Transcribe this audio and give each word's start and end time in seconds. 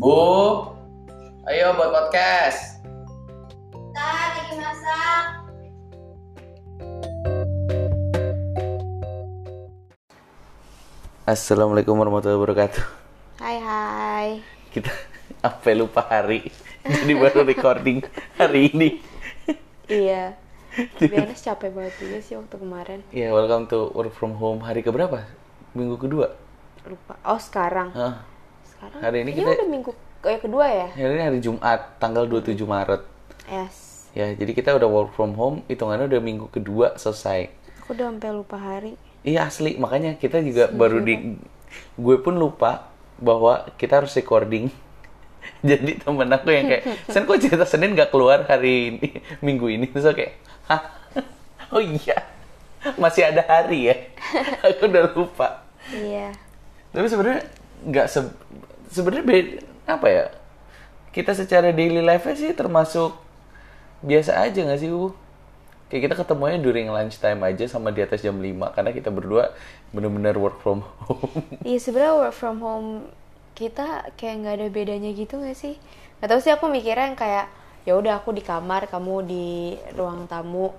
Bu, 0.00 0.16
ayo 1.44 1.76
buat 1.76 1.92
podcast. 1.92 2.80
Ntar 3.92 4.32
lagi 4.32 4.56
masak. 4.56 5.24
Assalamualaikum 11.28 12.00
warahmatullahi 12.00 12.40
wabarakatuh. 12.40 12.80
Hai 13.44 13.60
hai. 13.60 14.28
Kita 14.72 14.88
sampai 15.44 15.76
lupa 15.76 16.00
hari, 16.08 16.48
jadi 16.80 17.12
baru 17.20 17.44
recording 17.44 18.00
hari 18.40 18.72
ini. 18.72 19.04
Iya. 19.84 20.32
Biasanya 20.96 21.36
capek 21.52 21.76
banget 21.76 21.94
juga 22.00 22.18
sih 22.24 22.40
waktu 22.40 22.56
kemarin. 22.56 23.04
Ya, 23.12 23.36
welcome 23.36 23.68
to 23.68 23.92
work 23.92 24.16
from 24.16 24.32
home 24.40 24.64
hari 24.64 24.80
keberapa? 24.80 25.28
Minggu 25.76 26.00
kedua. 26.00 26.32
Lupa. 26.88 27.20
Oh 27.20 27.36
sekarang. 27.36 27.92
Hah, 27.92 28.24
Sekarang. 28.80 29.00
Hari 29.02 29.18
ini 29.20 29.30
Ini 29.30 29.38
kita- 29.38 29.52
udah 29.54 29.68
minggu 29.68 29.90
kayak 30.20 30.40
kedua 30.40 30.64
ya? 30.66 30.88
hari 30.90 31.12
ini 31.12 31.22
hari 31.22 31.38
Jumat, 31.38 31.80
tanggal 31.96 32.24
27 32.24 32.64
Maret. 32.64 33.02
Yes. 33.44 33.76
Ya, 34.10 34.32
jadi 34.32 34.50
kita 34.50 34.72
udah 34.74 34.88
work 34.88 35.12
from 35.12 35.36
home, 35.36 35.60
hitungannya 35.66 36.08
udah 36.08 36.18
minggu 36.18 36.48
kedua 36.48 36.96
selesai. 36.96 37.52
Aku 37.84 37.92
udah 37.92 38.08
sampai 38.08 38.30
lupa 38.32 38.56
hari. 38.56 38.96
Iya 39.20 39.46
asli, 39.46 39.76
makanya 39.76 40.16
kita 40.16 40.40
juga 40.40 40.66
baru 40.66 40.98
di 40.98 41.36
gue 41.94 42.16
pun 42.18 42.34
lupa 42.34 42.88
bahwa 43.16 43.68
kita 43.76 44.00
harus 44.00 44.16
recording. 44.16 44.72
Jadi 45.62 46.00
temen 46.00 46.24
aku 46.26 46.48
yang 46.48 46.66
kayak, 46.66 46.84
Sen 47.12 47.22
kok 47.22 47.36
cerita 47.36 47.64
Senin 47.64 47.92
gak 47.92 48.08
keluar 48.08 48.48
hari 48.48 48.96
ini, 48.96 49.08
minggu 49.46 49.68
ini? 49.68 49.84
Terus 49.86 50.08
aku 50.08 50.24
kayak, 50.24 50.34
hah? 50.66 50.82
Oh 51.70 51.78
iya, 51.78 52.16
masih 52.96 53.22
ada 53.22 53.44
hari 53.44 53.92
ya? 53.92 53.96
aku 54.64 54.88
udah 54.88 55.04
lupa. 55.12 55.68
Iya. 55.86 56.32
Tapi 56.90 57.06
sebenarnya 57.06 57.46
nggak 57.80 58.06
se 58.06 58.20
sebenarnya 58.90 59.24
beda 59.26 59.50
apa 59.86 60.06
ya? 60.10 60.24
Kita 61.10 61.34
secara 61.34 61.74
daily 61.74 62.02
life 62.02 62.26
sih 62.34 62.54
termasuk 62.54 63.14
biasa 64.02 64.40
aja 64.40 64.60
nggak 64.62 64.80
sih, 64.80 64.90
Bu? 64.90 65.10
Kayak 65.90 66.02
kita 66.06 66.14
ketemunya 66.22 66.58
during 66.62 66.86
lunch 66.86 67.18
time 67.18 67.42
aja 67.42 67.66
sama 67.66 67.90
di 67.90 67.98
atas 67.98 68.22
jam 68.22 68.38
5 68.38 68.70
karena 68.70 68.90
kita 68.94 69.10
berdua 69.10 69.50
bener-bener 69.90 70.38
work 70.38 70.62
from 70.62 70.86
home. 71.02 71.42
Iya 71.66 71.78
sebenarnya 71.82 72.14
work 72.14 72.34
from 72.36 72.62
home 72.62 72.88
kita 73.58 74.06
kayak 74.14 74.34
nggak 74.46 74.54
ada 74.62 74.66
bedanya 74.70 75.10
gitu 75.10 75.42
nggak 75.42 75.58
sih? 75.58 75.74
Gak 76.22 76.30
tau 76.30 76.38
sih 76.38 76.52
aku 76.54 76.70
mikirnya 76.70 77.10
yang 77.10 77.18
kayak 77.18 77.46
ya 77.82 77.96
udah 77.98 78.22
aku 78.22 78.30
di 78.30 78.44
kamar, 78.44 78.86
kamu 78.86 79.14
di 79.26 79.48
ruang 79.98 80.30
tamu. 80.30 80.70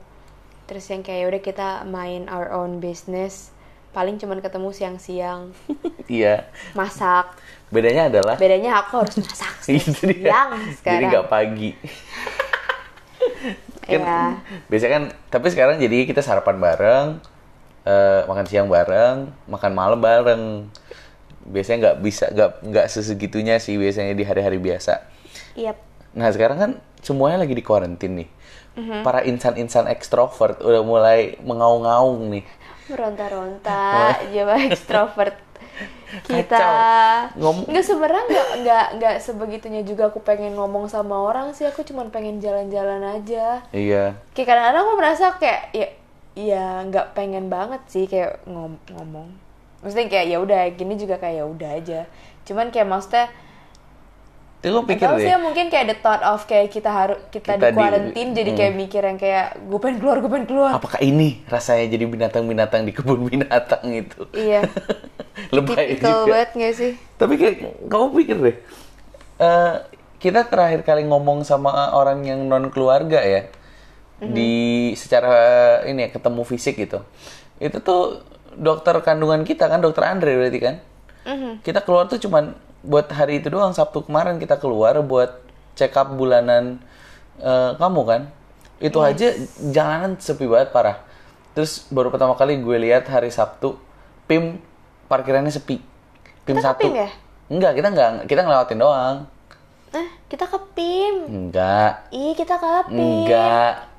Terus 0.70 0.88
yang 0.88 1.04
kayak 1.04 1.20
ya 1.20 1.28
udah 1.28 1.42
kita 1.44 1.70
main 1.84 2.32
our 2.32 2.48
own 2.56 2.80
business. 2.80 3.52
Paling 3.92 4.16
cuman 4.16 4.40
ketemu 4.40 4.72
siang-siang, 4.72 5.52
Iya. 6.08 6.48
masak. 6.72 7.36
Bedanya 7.72 8.12
adalah 8.12 8.36
Bedanya 8.36 8.84
aku 8.84 9.00
harus 9.00 9.16
masak 9.24 9.56
itu 9.72 10.12
dia. 10.12 10.52
Jadi 10.84 11.04
nggak 11.08 11.28
pagi. 11.32 11.72
kan, 13.82 13.92
Iya. 13.92 14.20
Biasanya 14.68 14.92
kan, 14.92 15.04
tapi 15.32 15.48
sekarang 15.52 15.76
jadi 15.80 16.06
kita 16.06 16.22
sarapan 16.22 16.60
bareng, 16.60 17.08
eh, 17.88 18.22
makan 18.28 18.46
siang 18.46 18.68
bareng, 18.68 19.32
makan 19.48 19.72
malam 19.72 20.00
bareng. 20.00 20.44
Biasanya 21.48 21.78
nggak 21.90 21.98
bisa, 22.06 22.26
nggak 22.30 22.52
nggak 22.70 22.86
sesegitunya 22.92 23.58
sih 23.58 23.80
biasanya 23.80 24.14
di 24.14 24.24
hari-hari 24.28 24.62
biasa. 24.62 25.02
Yap. 25.58 25.80
Nah 26.14 26.30
sekarang 26.30 26.58
kan 26.60 26.72
semuanya 27.02 27.42
lagi 27.42 27.56
di 27.56 27.64
karantin 27.64 28.20
nih. 28.22 28.30
Mhm. 28.72 29.04
Para 29.04 29.24
insan-insan 29.28 29.88
ekstrovert 29.92 30.60
udah 30.64 30.84
mulai 30.86 31.36
mengaung-ngaung 31.44 32.32
nih. 32.32 32.46
Meronta-ronta, 32.88 34.16
coba 34.20 34.54
ekstrovert 34.68 35.36
kita 36.26 36.68
nggak 37.38 37.86
sebenarnya 37.86 38.24
nggak 38.30 38.50
nggak 38.62 38.86
nggak 39.00 39.16
sebegitunya 39.22 39.82
juga 39.82 40.14
aku 40.14 40.22
pengen 40.22 40.54
ngomong 40.58 40.88
sama 40.92 41.18
orang 41.18 41.54
sih. 41.58 41.66
Aku 41.66 41.82
cuma 41.82 42.06
pengen 42.10 42.38
jalan-jalan 42.38 43.02
aja. 43.02 43.66
Iya. 43.74 44.18
kayak 44.38 44.48
kadang-kadang 44.48 44.82
aku 44.86 44.94
merasa 44.98 45.26
kayak 45.38 45.62
ya 45.74 45.88
ya 46.38 46.66
nggak 46.88 47.18
pengen 47.18 47.52
banget 47.52 47.82
sih 47.90 48.06
kayak 48.06 48.44
ngom 48.48 48.78
ngomong. 48.94 49.30
Maksudnya 49.82 50.08
kayak 50.08 50.28
ya 50.30 50.38
udah 50.38 50.62
gini 50.78 50.94
juga 50.96 51.18
kayak 51.18 51.36
ya 51.42 51.46
udah 51.46 51.70
aja. 51.78 52.00
Cuman 52.46 52.70
kayak 52.70 52.88
maksudnya 52.90 53.26
Itu 54.62 54.70
gue 54.72 54.86
pikir 54.88 55.04
Atau 55.04 55.18
deh. 55.18 55.26
sih 55.26 55.34
mungkin 55.36 55.66
kayak 55.68 55.86
the 55.88 55.98
thought 55.98 56.22
of 56.22 56.46
kayak 56.46 56.70
kita 56.70 56.86
harus 56.88 57.18
kita, 57.28 57.58
Kita 57.58 57.66
di 57.66 57.66
di- 57.66 57.76
quarantine 57.76 58.30
jadi 58.32 58.52
kayak 58.54 58.74
mikir 58.76 59.02
yang 59.02 59.18
kayak 59.18 59.58
gue 59.60 59.80
pengen 59.80 59.98
keluar 59.98 60.18
gue 60.18 60.30
pengen 60.30 60.46
keluar 60.46 60.72
Apakah 60.72 61.00
ini 61.00 61.42
rasanya 61.46 61.90
jadi 61.90 62.06
binatang-binatang 62.06 62.82
di 62.84 62.92
kebun 62.92 63.26
binatang 63.26 63.82
itu? 63.90 64.22
iya 64.32 64.62
Lebay 65.50 65.98
tipikal 65.98 66.14
juga. 66.22 66.32
banget 66.32 66.50
gak 66.56 66.74
sih 66.76 66.92
Tapi 67.16 67.34
kayak 67.36 67.56
kamu 67.84 68.06
pikir 68.16 68.38
deh, 68.40 68.56
eh, 69.40 69.74
kita 70.18 70.46
terakhir 70.46 70.82
kali 70.84 71.04
ngomong 71.04 71.42
sama 71.42 71.72
orang 71.92 72.22
yang 72.22 72.40
non 72.44 72.70
keluarga 72.70 73.18
ya, 73.20 73.50
di 74.20 74.54
secara 74.94 75.34
ini 75.84 76.06
ya 76.06 76.10
ketemu 76.12 76.42
fisik 76.44 76.78
gitu, 76.78 77.02
itu 77.58 77.78
tuh 77.80 78.22
dokter 78.52 78.94
kandungan 79.00 79.42
kita 79.42 79.66
kan, 79.66 79.80
dokter 79.80 80.04
Andre 80.04 80.38
berarti 80.38 80.60
kan, 80.60 80.76
Mhm. 81.24 81.52
kita 81.62 81.82
keluar 81.82 82.06
tuh 82.06 82.18
cuman 82.20 82.54
buat 82.82 83.08
hari 83.14 83.42
itu 83.42 83.54
doang 83.54 83.74
Sabtu 83.74 84.06
kemarin 84.06 84.42
kita 84.42 84.58
keluar 84.58 84.98
buat 85.06 85.42
check 85.78 85.94
up 85.98 86.14
bulanan 86.14 86.82
eh, 87.42 87.72
kamu 87.78 88.02
kan, 88.06 88.22
itu 88.82 88.98
aja 88.98 89.38
jalanan 89.72 90.18
sepi 90.18 90.50
banget 90.50 90.74
parah. 90.74 90.98
Terus 91.54 91.86
baru 91.94 92.10
pertama 92.10 92.34
kali 92.34 92.58
gue 92.60 92.78
lihat 92.82 93.06
hari 93.12 93.30
Sabtu, 93.30 93.78
PIM 94.26 94.58
parkirannya 95.06 95.52
sepi. 95.54 95.78
PIM 96.48 96.58
Kita 96.58 96.74
satu. 96.74 96.88
Ya? 96.90 97.12
Enggak, 97.52 97.76
kita 97.76 97.88
enggak, 97.92 98.10
kita 98.26 98.42
ngelewatin 98.48 98.80
doang. 98.80 99.18
Eh, 99.92 100.10
kita 100.32 100.48
ke 100.48 100.58
PIM. 100.72 101.16
Enggak, 101.28 102.08
Ih, 102.16 102.32
kita 102.34 102.56
ke 102.56 102.88
PIM. 102.88 102.96
enggak. 102.96 103.92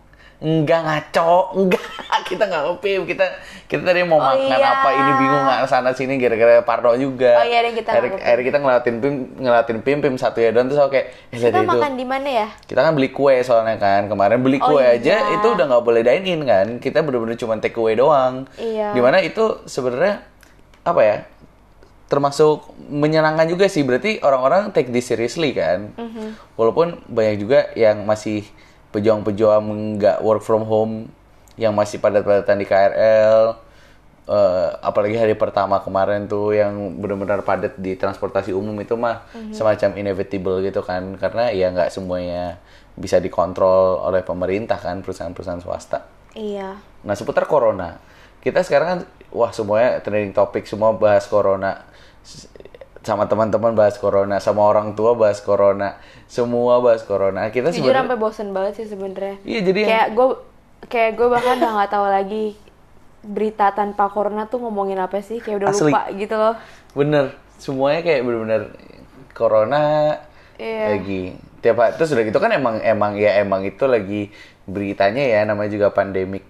Enggak 0.42 0.80
ngaco, 0.82 1.54
enggak. 1.54 1.86
Kita 2.26 2.50
enggak 2.50 2.64
ke 2.66 2.72
PIM. 2.82 3.02
Kita 3.06 3.26
kita 3.72 3.88
tadi 3.88 4.04
mau 4.04 4.20
Oh, 4.20 4.28
makan 4.28 4.52
iya. 4.52 4.68
apa 4.76 4.88
ini 4.92 5.12
bingung 5.16 5.44
nggak 5.48 5.64
sana 5.64 5.96
sini 5.96 6.20
gara-gara 6.20 6.60
Parno 6.60 6.92
juga. 6.92 7.40
Oh, 7.40 7.46
iya 7.48 7.64
deh, 7.64 7.72
kita 7.72 7.88
akhirnya, 7.88 8.44
kita 8.44 8.58
ngelewatin 8.60 8.96
PIM, 9.00 9.14
ngelewatin 9.40 9.78
PIM, 9.80 9.98
PIM 9.98 10.14
satu 10.14 10.38
ya 10.38 10.52
doang 10.52 10.68
terus 10.68 10.76
oke. 10.78 10.92
Eh, 10.92 11.08
lihat 11.32 11.48
Kita 11.48 11.64
itu. 11.64 11.72
makan 11.72 11.92
di 11.96 12.04
mana 12.04 12.28
ya? 12.28 12.48
Kita 12.60 12.84
kan 12.84 12.92
beli 12.92 13.08
kue 13.08 13.40
soalnya 13.40 13.80
kan 13.80 14.12
kemarin 14.12 14.44
beli 14.44 14.60
Oh, 14.60 14.76
kue 14.76 14.84
iya. 14.84 15.00
aja 15.00 15.14
itu 15.32 15.46
udah 15.48 15.64
nggak 15.64 15.82
boleh 15.82 16.04
dine 16.04 16.26
in 16.28 16.40
kan 16.44 16.66
kita 16.76 17.00
bener-bener 17.00 17.32
cuma 17.34 17.56
take 17.56 17.72
away 17.74 17.96
doang. 17.96 18.44
Iya. 18.60 18.92
Di 18.92 19.00
mana 19.00 19.24
itu 19.24 19.64
sebenarnya 19.64 20.20
apa 20.84 21.00
ya 21.00 21.16
termasuk 22.06 22.68
menyenangkan 22.92 23.48
juga 23.48 23.72
sih 23.72 23.80
berarti 23.80 24.20
orang-orang 24.20 24.68
take 24.70 24.92
this 24.92 25.08
seriously 25.08 25.56
kan. 25.56 25.96
Mhm. 25.96 26.36
Walaupun 26.60 27.00
banyak 27.08 27.40
juga 27.40 27.72
yang 27.72 28.04
masih 28.04 28.44
pejuang-pejuang 28.92 29.64
nggak 29.96 30.20
work 30.20 30.44
from 30.44 30.68
home 30.68 31.08
yang 31.56 31.72
masih 31.72 31.96
padat-padatan 31.96 32.56
di 32.58 32.66
KRL. 32.66 33.56
Eh, 34.32 34.68
apalagi 34.80 35.20
hari 35.20 35.36
pertama 35.36 35.84
kemarin 35.84 36.24
tuh 36.24 36.56
yang 36.56 36.96
benar-benar 36.96 37.44
padat 37.44 37.76
di 37.76 38.00
transportasi 38.00 38.56
umum 38.56 38.72
itu 38.80 38.96
mah 38.96 39.28
semacam 39.52 39.90
inevitable 40.00 40.64
gitu 40.64 40.80
kan 40.80 41.20
karena 41.20 41.52
ya 41.52 41.68
nggak 41.68 41.92
semuanya 41.92 42.56
bisa 42.96 43.20
dikontrol 43.20 44.00
oleh 44.00 44.24
pemerintah 44.24 44.80
kan 44.80 45.04
perusahaan-perusahaan 45.04 45.60
swasta. 45.60 46.08
Iya. 46.32 46.80
Nah 47.04 47.14
seputar 47.16 47.44
corona, 47.44 48.00
kita 48.40 48.64
sekarang 48.64 48.88
kan 48.88 49.00
wah 49.32 49.52
semuanya 49.52 50.00
trending 50.00 50.32
topik 50.32 50.64
semua 50.64 50.96
bahas 50.96 51.28
corona 51.28 51.84
sama 53.02 53.26
teman-teman 53.26 53.74
bahas 53.74 53.98
corona, 53.98 54.38
sama 54.38 54.62
orang 54.62 54.94
tua 54.94 55.18
bahas 55.18 55.42
corona, 55.42 55.98
semua 56.30 56.78
bahas 56.78 57.02
corona. 57.02 57.50
Kita 57.50 57.74
sebenarnya 57.74 58.06
sampai 58.06 58.18
bosen 58.20 58.48
banget 58.54 58.72
sih 58.78 58.86
sebenarnya. 58.88 59.36
Iya, 59.42 59.60
jadi 59.66 59.78
yang- 59.82 59.90
kayak 59.90 60.08
gue 60.14 60.28
kayak 60.86 61.10
gue 61.18 61.28
bahkan 61.28 61.54
udah 61.58 61.72
nggak 61.82 61.90
tahu 61.90 62.06
lagi 62.06 62.44
berita 63.22 63.70
tanpa 63.70 64.10
corona 64.10 64.50
tuh 64.50 64.58
ngomongin 64.66 64.98
apa 64.98 65.22
sih 65.22 65.38
kayak 65.38 65.62
udah 65.62 65.68
Asli. 65.70 65.90
lupa 65.90 66.02
gitu 66.12 66.34
loh. 66.34 66.54
bener 66.92 67.24
semuanya 67.56 68.00
kayak 68.02 68.20
bener-bener 68.26 68.62
corona 69.32 69.82
Iya. 70.62 70.94
lagi 70.94 71.22
tiap 71.58 71.76
hari 71.78 71.92
terus 71.98 72.10
udah 72.14 72.24
gitu 72.26 72.38
kan 72.38 72.50
emang 72.54 72.78
emang 72.82 73.18
ya 73.18 73.40
emang 73.42 73.66
itu 73.66 73.82
lagi 73.86 74.30
beritanya 74.68 75.22
ya 75.22 75.40
namanya 75.42 75.70
juga 75.74 75.88
pandemik 75.90 76.44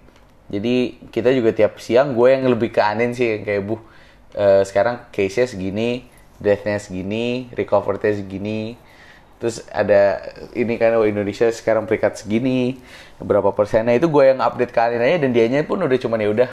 jadi 0.51 1.01
kita 1.09 1.33
juga 1.33 1.49
tiap 1.55 1.81
siang 1.81 2.13
gue 2.13 2.27
yang 2.29 2.45
lebih 2.45 2.69
keanin 2.69 3.15
sih 3.17 3.39
yang 3.39 3.43
kayak 3.47 3.63
bu 3.65 3.79
eh, 4.37 4.61
sekarang 4.67 5.07
case-nya 5.09 5.49
segini 5.49 5.89
death-nya 6.37 6.77
segini 6.77 7.47
recovery-nya 7.55 8.21
segini 8.21 8.75
terus 9.43 9.59
ada 9.67 10.23
ini 10.55 10.79
kan 10.79 10.95
oh 10.95 11.03
Indonesia 11.03 11.51
sekarang 11.51 11.83
peringkat 11.83 12.23
segini 12.23 12.79
berapa 13.19 13.51
persennya 13.51 13.99
itu 13.99 14.07
gue 14.07 14.23
yang 14.31 14.39
update 14.39 14.71
kalian 14.71 15.03
aja 15.03 15.27
dan 15.27 15.35
dianya 15.35 15.67
pun 15.67 15.83
udah 15.83 15.99
cuman 15.99 16.23
ya 16.23 16.29
udah 16.31 16.49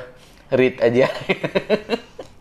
read 0.50 0.82
aja 0.82 1.06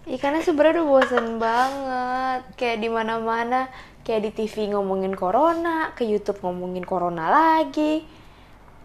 Iya 0.10 0.18
karena 0.18 0.42
sebenarnya 0.42 0.82
udah 0.82 0.88
bosen 0.90 1.38
banget 1.38 2.42
kayak 2.58 2.82
di 2.82 2.90
mana-mana 2.90 3.70
kayak 4.02 4.26
di 4.26 4.32
TV 4.34 4.74
ngomongin 4.74 5.14
corona, 5.14 5.94
ke 5.94 6.02
YouTube 6.02 6.42
ngomongin 6.42 6.82
corona 6.82 7.30
lagi, 7.30 8.02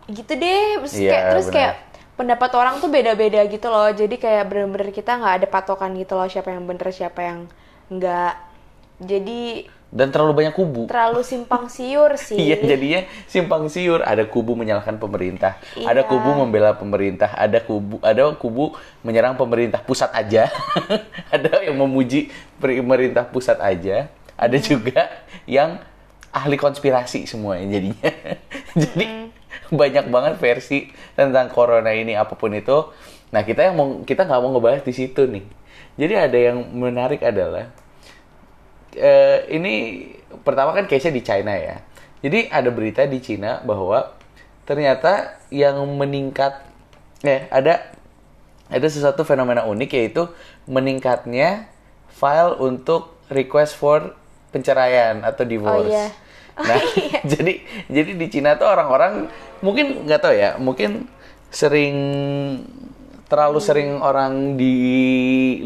gitu 0.05 0.33
deh. 0.37 0.85
Terus 0.85 0.93
Iya, 1.01 1.09
kayak 1.09 1.25
terus 1.33 1.47
kayak 1.49 1.73
pendapat 2.21 2.51
orang 2.53 2.77
tuh 2.77 2.93
beda-beda 2.93 3.41
gitu 3.49 3.73
loh. 3.73 3.89
Jadi 3.89 4.21
kayak 4.21 4.53
bener-bener 4.53 4.93
kita 4.93 5.17
nggak 5.17 5.35
ada 5.41 5.47
patokan 5.49 5.97
gitu 5.97 6.13
loh 6.13 6.29
siapa 6.29 6.53
yang 6.53 6.69
bener 6.69 6.93
siapa 6.93 7.21
yang 7.25 7.49
enggak. 7.89 8.37
Jadi 9.03 9.67
dan 9.95 10.11
terlalu 10.11 10.43
banyak 10.43 10.55
kubu. 10.59 10.91
terlalu 10.91 11.23
simpang 11.23 11.71
siur 11.71 12.19
sih 12.27 12.35
Iya, 12.35 12.59
jadinya 12.67 13.07
simpang 13.31 13.71
siur. 13.71 14.03
Ada 14.03 14.27
kubu 14.27 14.59
menyalahkan 14.59 14.99
pemerintah, 14.99 15.63
ada 15.79 16.03
Iya. 16.03 16.11
kubu 16.11 16.35
membela 16.35 16.75
pemerintah, 16.75 17.31
ada 17.31 17.63
kubu 17.63 18.03
ada 18.03 18.35
kubu 18.35 18.75
menyerang 19.07 19.39
pemerintah 19.39 19.79
pusat 19.79 20.11
aja, 20.11 20.51
ada 21.35 21.63
yang 21.63 21.79
memuji 21.79 22.35
pemerintah 22.59 23.23
pusat 23.23 23.63
aja, 23.63 24.11
ada 24.35 24.57
Hmm. 24.59 24.67
juga 24.67 25.07
yang 25.47 25.79
ahli 26.35 26.59
konspirasi 26.59 27.31
semuanya 27.31 27.79
jadinya. 27.79 28.11
Jadi 28.83 29.07
Hmm. 29.07 29.31
banyak 29.71 30.11
banget 30.11 30.35
versi 30.43 30.91
tentang 31.15 31.47
corona 31.49 31.95
ini 31.95 32.19
apa 32.19 32.35
pun 32.35 32.51
itu. 32.51 32.91
Nah 33.31 33.47
kita 33.47 33.71
yang 33.71 33.79
mau 33.79 34.03
kita 34.03 34.27
nggak 34.27 34.41
mau 34.43 34.51
ngebahas 34.51 34.83
di 34.83 34.91
situ 34.91 35.23
nih. 35.31 35.47
Jadi 35.95 36.15
ada 36.19 36.39
yang 36.51 36.59
menarik 36.75 37.23
adalah 37.23 37.71
eh, 38.97 39.39
ini 39.53 40.07
pertama 40.43 40.75
kan 40.75 40.89
case-nya 40.89 41.15
di 41.15 41.23
China 41.23 41.53
ya. 41.55 41.77
Jadi 42.25 42.49
ada 42.49 42.71
berita 42.73 43.05
di 43.05 43.21
Cina 43.21 43.61
bahwa 43.61 44.17
ternyata 44.65 45.37
yang 45.53 45.77
meningkat 45.95 46.65
eh 47.21 47.45
ada 47.53 47.93
ada 48.73 48.87
sesuatu 48.89 49.23
fenomena 49.29 49.69
unik 49.69 49.91
yaitu 49.93 50.25
meningkatnya 50.65 51.69
file 52.09 52.57
untuk 52.59 53.21
request 53.29 53.77
for 53.77 54.17
penceraian 54.55 55.21
atau 55.21 55.45
divorce. 55.45 55.91
iya. 55.91 56.09
Nah, 56.55 56.79
jadi 57.33 57.61
jadi 57.91 58.11
di 58.15 58.27
Cina 58.31 58.55
tuh 58.55 58.71
orang-orang 58.71 59.27
mungkin 59.61 60.07
nggak 60.07 60.21
tahu 60.23 60.35
ya, 60.35 60.55
mungkin 60.57 61.11
sering 61.51 61.97
terlalu 63.27 63.59
sering 63.59 63.99
orang 63.99 64.55
di 64.55 64.77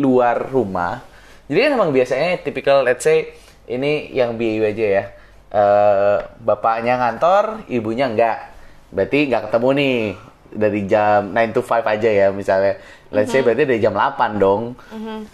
luar 0.00 0.48
rumah. 0.48 1.04
Jadi 1.49 1.59
kan 1.65 1.71
emang 1.81 1.91
biasanya 1.91 2.45
tipikal 2.45 2.85
let's 2.85 3.05
say 3.05 3.33
ini 3.69 4.12
yang 4.12 4.37
BAU 4.37 4.65
aja 4.69 4.87
ya. 4.87 5.05
Eh, 5.49 6.19
bapaknya 6.45 7.00
ngantor, 7.00 7.65
ibunya 7.73 8.09
enggak. 8.09 8.53
Berarti 8.93 9.33
nggak 9.33 9.49
ketemu 9.49 9.69
nih 9.81 9.97
dari 10.49 10.81
jam 10.89 11.33
9 11.33 11.56
to 11.56 11.61
5 11.65 11.85
aja 11.85 12.09
ya 12.09 12.27
misalnya. 12.33 12.77
Let's 13.09 13.33
say 13.33 13.41
berarti 13.41 13.65
dari 13.65 13.81
jam 13.81 13.97
8 13.97 14.37
dong. 14.37 14.77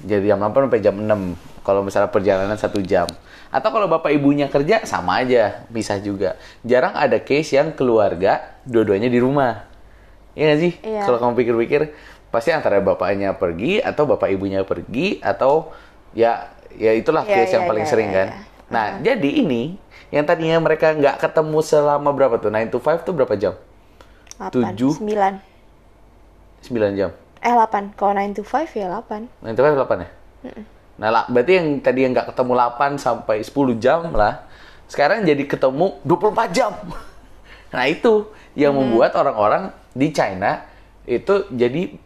Jadi 0.07 0.31
jam 0.31 0.39
8 0.39 0.71
sampai 0.71 0.83
jam 0.83 0.97
6. 1.03 1.67
Kalau 1.67 1.81
misalnya 1.83 2.11
perjalanan 2.15 2.59
satu 2.59 2.79
jam. 2.79 3.11
Atau 3.55 3.71
kalau 3.71 3.87
bapak 3.87 4.11
ibunya 4.11 4.51
kerja 4.51 4.83
sama 4.83 5.23
aja, 5.23 5.63
bisa 5.71 5.99
juga. 6.03 6.35
Jarang 6.67 6.95
ada 6.99 7.23
case 7.23 7.55
yang 7.55 7.71
keluarga 7.75 8.59
dua-duanya 8.67 9.07
di 9.07 9.19
rumah. 9.23 9.67
Iya 10.35 10.45
nggak 10.51 10.61
sih? 10.61 10.73
Iya. 10.83 11.03
Kalau 11.07 11.19
kamu 11.23 11.33
pikir-pikir, 11.39 11.95
pasti 12.35 12.51
antara 12.51 12.83
bapaknya 12.83 13.39
pergi 13.39 13.79
atau 13.79 14.11
bapak 14.11 14.27
ibunya 14.35 14.67
pergi 14.67 15.23
atau 15.23 15.71
ya 16.15 16.49
ya 16.75 16.91
itulah 16.91 17.23
Iya, 17.23 17.35
case 17.37 17.53
yang 17.53 17.65
iya, 17.67 17.71
paling 17.71 17.85
iya, 17.85 17.91
sering 17.91 18.09
iya, 18.09 18.17
kan. 18.17 18.29
iya. 18.31 18.39
Nah, 18.65 18.87
jadi 18.99 19.31
ini 19.45 19.63
yang 20.09 20.25
tadinya 20.25 20.59
mereka 20.59 20.91
nggak 20.91 21.21
ketemu 21.21 21.59
selama 21.61 22.11
berapa 22.11 22.39
tuh? 22.39 22.49
9 22.49 22.71
to 22.71 22.79
5 22.79 23.03
tuh 23.03 23.13
berapa 23.13 23.35
jam? 23.35 23.55
8, 24.39 24.51
Tujuh. 24.51 24.93
9 24.99 25.39
9 26.65 26.99
jam. 26.99 27.11
eh 27.39 27.53
8 27.53 27.93
kalau 27.93 28.17
9 28.17 28.33
to 28.33 28.43
5 28.43 28.73
ya 28.73 28.89
8 28.89 29.29
9 29.45 29.53
to 29.53 29.61
5 29.61 29.77
8 29.77 30.01
ya? 30.01 30.11
Nah, 30.95 31.09
lah, 31.11 31.25
berarti 31.27 31.53
yang 31.53 31.69
tadi 31.79 32.07
yang 32.07 32.13
nggak 32.15 32.31
ketemu 32.31 32.53
8 32.55 32.97
sampai 32.97 33.43
10 33.43 33.53
jam 33.77 34.01
lah, 34.11 34.47
sekarang 34.87 35.27
jadi 35.27 35.43
ketemu 35.45 35.99
24 36.03 36.51
jam. 36.51 36.73
Nah, 37.75 37.91
itu 37.91 38.31
yang 38.55 38.71
membuat 38.71 39.19
orang-orang 39.19 39.67
di 39.91 40.15
China 40.15 40.63
itu 41.03 41.43
jadi 41.51 41.99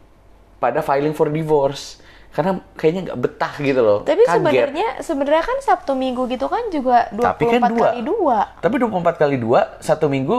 pada 0.57 0.81
filing 0.81 1.13
for 1.13 1.29
divorce. 1.29 2.01
Karena 2.29 2.61
kayaknya 2.75 3.01
nggak 3.09 3.21
betah 3.21 3.55
gitu 3.59 3.81
loh. 3.81 3.99
tapi 4.03 4.23
sebenarnya 4.23 4.89
sebenarnya 5.01 5.43
kan 5.43 5.59
Sabtu 5.59 5.93
Minggu 5.93 6.29
gitu 6.29 6.47
kan 6.47 6.69
juga 6.69 7.09
24 7.11 7.25
Tapi 7.25 7.45
kan 7.49 7.61
dua. 7.67 7.89
kali 7.89 8.01
dua 8.03 8.39
Tapi 8.61 8.75
24 8.79 9.17
kali 9.17 9.37
2, 9.37 9.83
satu 9.83 10.07
minggu, 10.07 10.39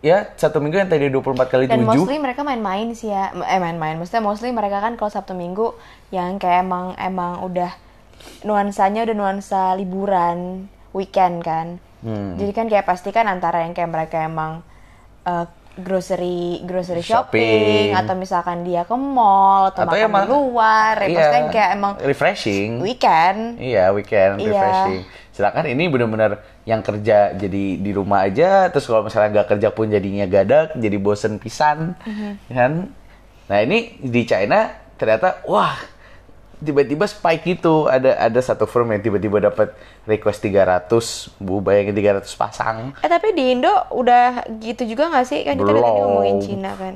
ya 0.00 0.30
satu 0.32 0.58
minggu 0.58 0.76
yang 0.76 0.86
tadi 0.86 1.08
24 1.08 1.46
kali 1.48 1.64
dan 1.66 1.80
7. 1.80 1.88
mostly 1.88 2.16
mereka 2.18 2.42
main-main 2.42 2.90
sih 2.92 3.08
ya 3.08 3.30
eh 3.32 3.58
main-main 3.58 3.96
maksudnya 3.96 4.20
mostly 4.20 4.50
mereka 4.50 4.78
kan 4.78 4.94
kalau 4.94 5.08
Sabtu 5.08 5.32
Minggu 5.32 5.72
yang 6.10 6.36
kayak 6.36 6.62
emang 6.62 6.94
emang 6.96 7.38
udah 7.40 7.70
nuansanya 8.42 9.02
udah 9.02 9.14
nuansa 9.14 9.74
liburan 9.74 10.66
weekend 10.90 11.42
kan 11.42 11.78
Hmm. 12.02 12.34
jadi 12.34 12.50
kan 12.50 12.66
kayak 12.66 12.82
pasti 12.82 13.14
kan 13.14 13.30
antara 13.30 13.62
yang 13.62 13.72
kayak 13.72 13.86
mereka 13.88 14.26
emang 14.26 14.66
eh, 15.22 15.46
grocery 15.72 16.60
grocery 16.68 17.00
Shopping. 17.00 17.40
shopping, 17.40 17.96
atau 17.96 18.14
misalkan 18.14 18.60
dia 18.60 18.84
ke 18.84 18.92
mall 18.92 19.72
atau, 19.72 19.88
Atau 19.88 19.96
makan 19.96 20.00
ya 20.00 20.08
di 20.08 20.28
luar 20.28 20.94
ya 21.00 21.16
pasti 21.16 21.32
kan 21.32 21.44
kayak 21.48 21.70
emang 21.72 21.92
refreshing. 22.04 22.70
weekend 22.84 23.38
Iya, 23.56 23.84
weekend 23.96 24.40
Iya. 24.40 24.52
refreshing. 24.52 25.00
Sedangkan 25.32 25.64
ini 25.64 25.88
bener-bener 25.88 26.44
yang 26.68 26.84
kerja 26.84 27.32
jadi 27.32 27.64
di 27.80 27.90
rumah 27.96 28.28
aja, 28.28 28.68
terus 28.68 28.84
kalau 28.84 29.08
misalnya 29.08 29.40
nggak 29.40 29.48
kerja 29.56 29.68
pun 29.72 29.88
jadinya 29.88 30.28
gadak, 30.28 30.76
jadi 30.76 30.96
bosen 31.00 31.40
pisan, 31.40 31.96
kan? 32.52 32.92
Nah 33.48 33.58
ini 33.64 33.96
di 33.98 34.22
China 34.28 34.68
ternyata, 35.00 35.40
wah, 35.48 35.72
tiba-tiba 36.62 37.04
spike 37.04 37.44
gitu. 37.58 37.90
Ada 37.90 38.30
ada 38.30 38.40
satu 38.40 38.64
firm 38.64 38.94
yang 38.94 39.02
tiba-tiba 39.02 39.42
dapat 39.42 39.74
request 40.06 40.46
300, 40.46 40.88
bu 41.42 41.58
bayangin 41.58 41.92
300 41.92 42.24
pasang. 42.38 42.76
eh 43.02 43.10
tapi 43.10 43.34
di 43.34 43.52
Indo 43.52 43.70
udah 43.90 44.46
gitu 44.62 44.86
juga 44.86 45.10
nggak 45.10 45.26
sih 45.26 45.42
kan 45.42 45.58
kita 45.58 45.66
dari 45.68 45.82
tadi 45.82 45.90
Belum. 45.92 46.02
ngomongin 46.06 46.36
Cina 46.40 46.72
kan 46.78 46.94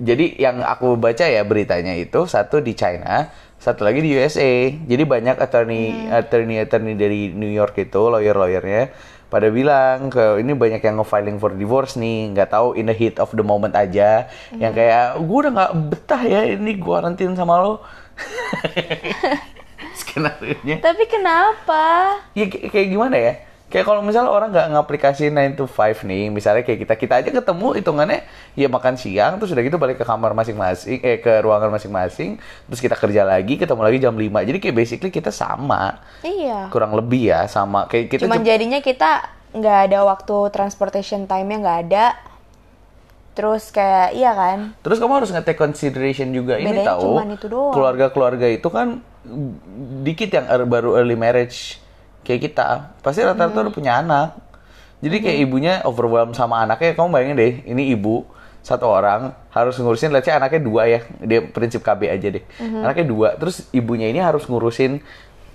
Jadi 0.00 0.40
yang 0.40 0.64
aku 0.64 0.96
baca 0.96 1.28
ya 1.28 1.44
beritanya 1.44 1.92
itu 1.92 2.24
satu 2.24 2.64
di 2.64 2.72
China, 2.72 3.28
satu 3.60 3.84
lagi 3.84 4.00
di 4.00 4.16
USA. 4.16 4.72
Jadi 4.72 5.04
banyak 5.04 5.36
attorney 5.36 6.08
attorney 6.08 6.56
attorney 6.58 6.96
dari 6.96 7.28
New 7.30 7.52
York 7.52 7.76
itu 7.76 8.08
lawyer 8.08 8.32
lawyernya 8.32 8.90
pada 9.30 9.46
bilang 9.46 10.10
ke 10.10 10.42
ini 10.42 10.58
banyak 10.58 10.82
yang 10.82 10.98
nge-filing 10.98 11.38
for 11.38 11.54
divorce 11.54 11.94
nih, 11.94 12.34
nggak 12.34 12.50
tahu 12.50 12.74
in 12.74 12.90
the 12.90 12.96
heat 12.96 13.22
of 13.22 13.30
the 13.30 13.46
moment 13.46 13.78
aja, 13.78 14.26
yang 14.58 14.74
kayak 14.74 15.22
gue 15.22 15.38
udah 15.46 15.52
nggak 15.54 15.72
betah 15.86 16.22
ya 16.26 16.40
ini 16.50 16.74
gue 16.74 16.90
karantin 16.90 17.38
sama 17.38 17.62
lo. 17.62 17.78
Skenario 20.00 20.58
nya 20.66 20.76
tapi 20.82 21.06
kenapa 21.06 22.18
ya 22.34 22.50
kayak 22.50 22.88
gimana 22.90 23.16
ya? 23.16 23.49
Kayak 23.70 23.86
kalau 23.86 24.02
misalnya 24.02 24.34
orang 24.34 24.50
nggak 24.50 24.68
ngaplikasi 24.74 25.30
9 25.30 25.54
to 25.54 25.70
5 25.70 26.02
nih, 26.02 26.26
misalnya 26.26 26.66
kayak 26.66 26.82
kita 26.82 26.94
kita 26.98 27.14
aja 27.22 27.30
ketemu 27.30 27.78
hitungannya 27.78 28.26
ya 28.58 28.66
makan 28.66 28.98
siang 28.98 29.38
terus 29.38 29.54
udah 29.54 29.62
gitu 29.62 29.78
balik 29.78 29.94
ke 29.94 30.02
kamar 30.02 30.34
masing-masing 30.34 30.98
eh 30.98 31.22
ke 31.22 31.38
ruangan 31.38 31.70
masing-masing, 31.70 32.42
terus 32.66 32.82
kita 32.82 32.98
kerja 32.98 33.22
lagi, 33.22 33.54
ketemu 33.54 33.80
lagi 33.86 34.02
jam 34.02 34.18
5. 34.18 34.42
Jadi 34.42 34.58
kayak 34.58 34.74
basically 34.74 35.14
kita 35.14 35.30
sama. 35.30 36.02
iya 36.26 36.66
Kurang 36.66 36.98
lebih 36.98 37.30
ya 37.30 37.46
sama 37.46 37.86
kayak 37.86 38.10
kita 38.10 38.26
Cuman 38.26 38.42
jadinya 38.42 38.82
kita 38.82 39.30
nggak 39.54 39.78
ada 39.86 39.98
waktu 40.02 40.36
transportation 40.50 41.30
time-nya 41.30 41.56
nggak 41.62 41.78
ada. 41.86 42.04
Terus 43.38 43.70
kayak 43.70 44.18
iya 44.18 44.34
kan? 44.34 44.74
Terus 44.82 44.98
kamu 44.98 45.22
harus 45.22 45.30
nge-take 45.30 45.54
consideration 45.54 46.34
juga 46.34 46.58
ini 46.58 46.74
Bedanya 46.74 46.98
tahu. 46.98 47.22
itu 47.38 47.46
doang. 47.46 47.70
Keluarga-keluarga 47.70 48.50
itu 48.50 48.66
kan 48.66 48.98
dikit 50.02 50.26
yang 50.34 50.50
er- 50.50 50.66
baru 50.66 50.98
early 50.98 51.14
marriage 51.14 51.78
kayak 52.22 52.40
kita. 52.46 52.94
Pasti 53.00 53.20
rata-rata 53.20 53.54
Hmm. 53.56 53.64
udah 53.68 53.74
punya 53.74 53.92
anak. 53.98 54.28
Jadi 55.00 55.16
kayak 55.24 55.38
ibunya 55.40 55.74
overwhelmed 55.82 56.36
sama 56.36 56.60
anaknya. 56.60 56.92
Kamu 56.92 57.08
bayangin 57.08 57.36
deh, 57.36 57.52
ini 57.64 57.90
ibu 57.90 58.28
satu 58.60 58.84
orang 58.84 59.32
harus 59.50 59.80
ngurusin, 59.80 60.12
let's 60.12 60.28
say 60.28 60.36
anaknya 60.36 60.60
dua 60.60 60.84
ya, 60.84 61.00
dia 61.24 61.40
prinsip 61.40 61.80
KB 61.80 62.12
aja 62.12 62.28
deh. 62.28 62.44
Hmm. 62.60 62.84
Anaknya 62.84 63.08
dua, 63.08 63.28
terus 63.40 63.64
ibunya 63.72 64.12
ini 64.12 64.20
harus 64.20 64.44
ngurusin 64.44 65.00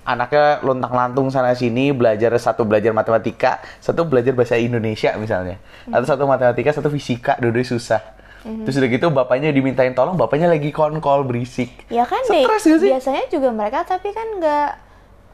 anaknya 0.01 0.61
lontang-lantung 0.61 1.33
sana 1.33 1.57
sini 1.57 1.89
belajar 1.89 2.29
satu 2.37 2.61
belajar 2.61 2.93
matematika 2.93 3.57
satu 3.81 4.05
belajar 4.05 4.37
bahasa 4.37 4.53
Indonesia 4.53 5.09
misalnya 5.17 5.57
atau 5.89 6.05
satu 6.05 6.29
matematika 6.29 6.77
satu 6.77 6.93
fisika 6.93 7.33
dua-duanya 7.41 7.65
susah 7.65 8.01
terus 8.45 8.77
udah 8.77 8.85
gitu 8.85 9.09
bapaknya 9.09 9.49
dimintain 9.49 9.97
tolong 9.97 10.13
bapaknya 10.13 10.45
lagi 10.45 10.69
konkol 10.69 11.25
berisik 11.25 11.89
Ya 11.89 12.05
kan 12.05 12.21
deh. 12.29 12.45
Gak 12.45 12.61
sih? 12.61 12.77
Biasanya 12.77 13.25
juga 13.33 13.49
mereka 13.49 13.81
tapi 13.81 14.13
kan 14.13 14.29
nggak 14.37 14.69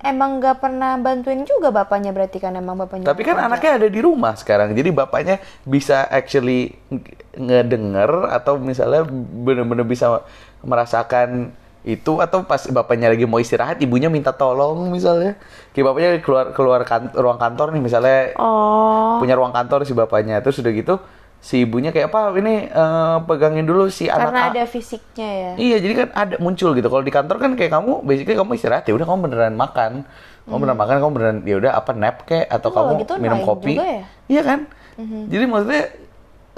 emang 0.01 0.38
nggak 0.38 0.58
pernah 0.58 0.98
bantuin 0.98 1.41
juga 1.41 1.70
bapaknya 1.70 2.10
berarti 2.10 2.38
kan 2.38 2.53
emang 2.53 2.75
bapaknya. 2.75 3.05
tapi 3.05 3.22
kan 3.22 3.38
kerja. 3.38 3.48
anaknya 3.48 3.72
ada 3.77 3.88
di 3.88 4.00
rumah 4.00 4.34
sekarang 4.34 4.74
jadi 4.74 4.89
bapaknya 4.89 5.36
bisa 5.63 6.03
actually 6.03 6.74
ng- 6.89 7.05
ngedenger 7.39 8.10
atau 8.27 8.58
misalnya 8.58 9.05
bener-bener 9.38 9.86
bisa 9.86 10.25
merasakan 10.62 11.53
itu 11.81 12.22
atau 12.22 12.46
pas 12.46 12.62
bapaknya 12.67 13.10
lagi 13.10 13.25
mau 13.25 13.41
istirahat 13.41 13.81
ibunya 13.81 14.05
minta 14.05 14.29
tolong 14.29 14.89
misalnya 14.89 15.34
kayak 15.74 15.86
bapaknya 15.88 16.10
keluar 16.22 16.46
keluar 16.53 16.81
kan- 16.84 17.10
ruang 17.12 17.38
kantor 17.38 17.74
nih 17.74 17.81
misalnya 17.81 18.20
Oh. 18.38 19.17
punya 19.17 19.34
ruang 19.34 19.50
kantor 19.50 19.81
si 19.81 19.93
bapaknya 19.93 20.38
terus 20.39 20.62
udah 20.62 20.70
gitu 20.72 21.01
si 21.41 21.65
ibunya 21.65 21.89
kayak 21.89 22.13
apa 22.13 22.38
ini 22.38 22.69
eh, 22.69 23.17
pegangin 23.25 23.65
dulu 23.65 23.89
si 23.89 24.05
anak 24.05 24.29
Karena 24.29 24.41
A." 24.45 24.50
ada 24.53 24.63
fisiknya 24.69 25.29
ya. 25.33 25.51
iya 25.57 25.77
jadi 25.81 25.93
kan 26.05 26.07
ada 26.13 26.36
muncul 26.38 26.77
gitu 26.77 26.86
kalau 26.86 27.01
di 27.01 27.10
kantor 27.10 27.41
kan 27.41 27.51
kayak 27.57 27.74
kamu 27.74 28.05
basically 28.05 28.38
kamu 28.38 28.51
istirahat 28.55 28.86
ya 28.86 28.93
udah 28.93 29.10
kamu 29.10 29.19
beneran 29.25 29.57
makan 29.57 30.05
kamu 30.45 30.57
beneran 30.62 30.77
makan 30.77 30.95
kamu 31.01 31.12
beneran 31.17 31.38
ya 31.41 31.55
udah 31.57 31.71
apa 31.74 31.91
nap 31.98 32.29
kayak 32.29 32.45
atau 32.45 32.69
Hmm. 32.69 32.77
Oh, 32.77 32.86
kamu 32.86 32.91
gitu 33.01 33.13
minum 33.17 33.39
kopi 33.41 33.74
juga 33.74 33.89
ya? 33.89 34.03
Iya 34.29 34.41
kan 34.45 34.60
jadi 35.01 35.43
maksudnya 35.50 35.83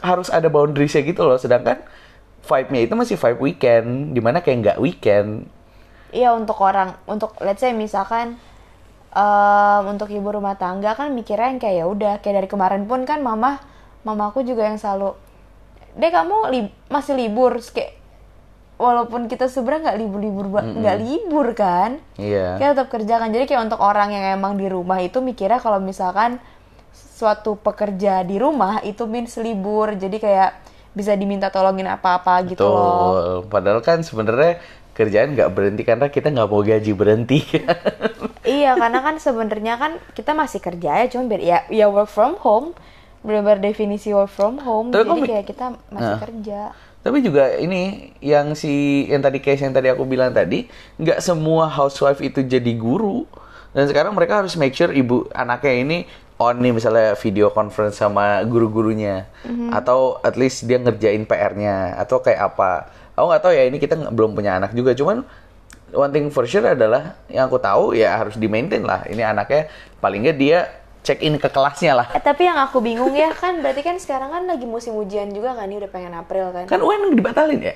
harus 0.04 0.28
ada 0.28 0.52
boundariesnya 0.52 1.00
gitu 1.08 1.24
loh 1.24 1.40
sedangkan 1.40 1.80
vibe-nya 2.44 2.82
itu 2.84 2.94
masih 3.00 3.16
vibe 3.16 3.40
weekend 3.40 4.12
di 4.12 4.20
mana 4.20 4.44
kayak 4.44 4.58
nggak 4.60 4.78
weekend 4.84 5.48
Iya 6.12 6.36
untuk 6.36 6.60
orang 6.60 7.00
untuk 7.08 7.40
let's 7.40 7.64
say 7.64 7.72
misalkan 7.72 8.36
em, 9.16 9.82
untuk 9.88 10.12
ibu 10.12 10.28
rumah 10.28 10.60
tangga 10.60 10.94
kan 10.94 11.10
mikirnya 11.16 11.50
yang 11.50 11.62
kayak 11.62 11.76
ya 11.80 11.86
udah 11.88 12.14
kayak 12.20 12.36
dari 12.44 12.50
kemarin 12.52 12.84
pun 12.84 13.08
kan 13.08 13.24
mama 13.24 13.64
mamaku 14.04 14.44
juga 14.44 14.64
yang 14.64 14.76
selalu 14.76 15.16
deh 15.94 16.10
kamu 16.10 16.38
li- 16.50 16.74
masih 16.88 17.14
libur 17.16 17.56
Terus 17.56 17.72
kayak 17.72 17.92
walaupun 18.76 19.28
kita 19.28 19.46
sebenarnya 19.46 19.82
nggak 19.88 20.00
libur-libur 20.00 20.46
nggak 20.50 20.98
libur 21.00 21.48
kan 21.54 22.02
Iya. 22.16 22.58
kita 22.58 22.70
tetap 22.74 22.90
kerja 22.90 23.14
kan 23.18 23.30
jadi 23.30 23.46
kayak 23.46 23.64
untuk 23.64 23.80
orang 23.80 24.10
yang 24.10 24.26
emang 24.34 24.58
di 24.58 24.66
rumah 24.66 24.98
itu 25.00 25.22
mikirnya 25.22 25.58
kalau 25.58 25.78
misalkan 25.78 26.42
suatu 26.92 27.56
pekerja 27.56 28.22
di 28.22 28.36
rumah 28.36 28.82
itu 28.82 29.06
means 29.06 29.38
libur 29.38 29.94
jadi 29.94 30.18
kayak 30.18 30.50
bisa 30.92 31.14
diminta 31.14 31.50
tolongin 31.50 31.88
apa-apa 31.88 32.44
gitu 32.46 32.62
loh 32.62 32.82
Betul. 32.84 33.50
Padahal 33.50 33.80
kan 33.80 34.02
sebenarnya 34.02 34.62
kerjaan 34.94 35.34
nggak 35.34 35.50
berhenti 35.50 35.82
karena 35.82 36.06
kita 36.08 36.30
nggak 36.30 36.46
mau 36.48 36.62
gaji 36.62 36.92
berhenti. 36.94 37.40
iya 38.46 38.76
karena 38.76 39.00
kan 39.02 39.16
sebenarnya 39.18 39.74
kan 39.76 39.92
kita 40.14 40.34
masih 40.34 40.60
kerja 40.60 41.02
ya 41.02 41.08
cuma 41.08 41.26
biar 41.26 41.42
ya 41.42 41.58
ya 41.70 41.86
work 41.88 42.10
from 42.10 42.38
home 42.38 42.78
benar-benar 43.24 43.64
definisi 43.64 44.12
work 44.12 44.30
from 44.30 44.60
home 44.60 44.92
Tapi 44.92 45.08
jadi 45.08 45.22
kayak 45.40 45.46
kita 45.48 45.66
masih 45.90 46.14
Nah. 46.16 46.22
kerja. 46.22 46.60
Tapi 47.04 47.20
juga 47.20 47.52
ini 47.60 48.16
yang 48.24 48.56
si 48.56 49.04
yang 49.12 49.20
tadi 49.20 49.44
case 49.44 49.64
yang 49.64 49.76
tadi 49.76 49.92
aku 49.92 50.08
bilang 50.08 50.32
tadi 50.32 50.68
nggak 51.00 51.20
semua 51.20 51.68
housewife 51.68 52.24
itu 52.24 52.44
jadi 52.44 52.72
guru. 52.80 53.28
Dan 53.74 53.90
sekarang 53.90 54.14
mereka 54.16 54.40
harus 54.40 54.56
make 54.56 54.72
sure 54.72 54.94
ibu 54.94 55.28
anaknya 55.34 55.74
ini 55.84 55.98
on 56.40 56.62
nih 56.62 56.72
misalnya 56.72 57.18
video 57.20 57.52
conference 57.52 58.00
sama 58.00 58.40
guru-gurunya. 58.48 59.28
Atau 59.76 60.20
at 60.24 60.40
least 60.40 60.64
dia 60.64 60.80
ngerjain 60.80 61.28
PR-nya 61.28 62.00
atau 62.00 62.24
kayak 62.24 62.54
apa. 62.56 62.88
Aku 63.20 63.28
nggak 63.28 63.44
tahu 63.44 63.54
ya 63.54 63.64
ini 63.68 63.78
kita 63.84 64.00
belum 64.14 64.32
punya 64.38 64.56
anak 64.62 64.72
juga. 64.72 64.96
Cuman 64.96 65.28
one 65.92 66.12
thing 66.16 66.28
for 66.32 66.48
sure 66.48 66.64
adalah 66.66 67.20
yang 67.28 67.52
aku 67.52 67.60
tahu 67.60 67.94
ya 68.00 68.16
harus 68.16 68.40
di 68.40 68.48
maintain 68.48 68.82
lah. 68.82 69.04
Ini 69.06 69.28
anaknya 69.28 69.68
paling 70.00 70.24
nggak 70.24 70.38
dia 70.40 70.60
check 71.04 71.20
in 71.20 71.36
ke 71.36 71.46
kelasnya 71.46 71.94
lah. 71.94 72.08
eh, 72.10 72.20
tapi 72.20 72.44
yang 72.44 72.58
aku 72.58 72.80
bingung 72.80 73.12
ya 73.14 73.30
kan 73.30 73.60
berarti 73.60 73.82
kan 73.82 73.96
sekarang 73.96 74.30
kan 74.30 74.44
lagi 74.44 74.64
musim 74.64 74.96
ujian 74.96 75.30
juga 75.30 75.54
kan 75.54 75.68
ini 75.68 75.78
udah 75.78 75.92
pengen 75.92 76.14
April 76.14 76.50
kan 76.50 76.64
Kan 76.66 76.80
UN 76.80 77.12
dibatalin 77.12 77.60
ya? 77.62 77.76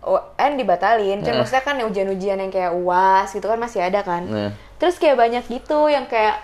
UN 0.00 0.52
dibatalin, 0.54 1.18
Nah. 1.18 1.24
cuma 1.26 1.34
maksudnya 1.42 1.60
kan 1.62 1.76
ujian-ujian 1.82 2.38
yang 2.38 2.48
kayak 2.48 2.70
UAS 2.72 3.28
gitu 3.30 3.44
kan 3.44 3.58
masih 3.58 3.82
ada 3.82 4.00
kan. 4.00 4.22
Nah. 4.22 4.50
Terus 4.76 4.94
kayak 4.94 5.18
banyak 5.18 5.44
gitu 5.44 5.88
yang 5.88 6.06
kayak 6.06 6.38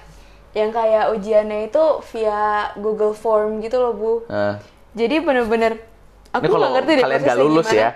yang 0.52 0.70
kayak 0.70 1.10
ujiannya 1.10 1.68
itu 1.68 1.82
via 2.10 2.42
Google 2.74 3.12
Form 3.12 3.60
gitu 3.60 3.76
loh 3.76 3.92
bu. 3.92 4.12
Nah. 4.26 4.58
Jadi 4.92 5.18
bener-bener 5.18 5.78
aku 6.30 6.50
nggak 6.50 6.72
ngerti 6.74 6.92
deh 6.92 7.04
kalian 7.04 7.20
nggak 7.22 7.38
lulus 7.38 7.66
gimana. 7.66 7.78
ya. 7.80 7.90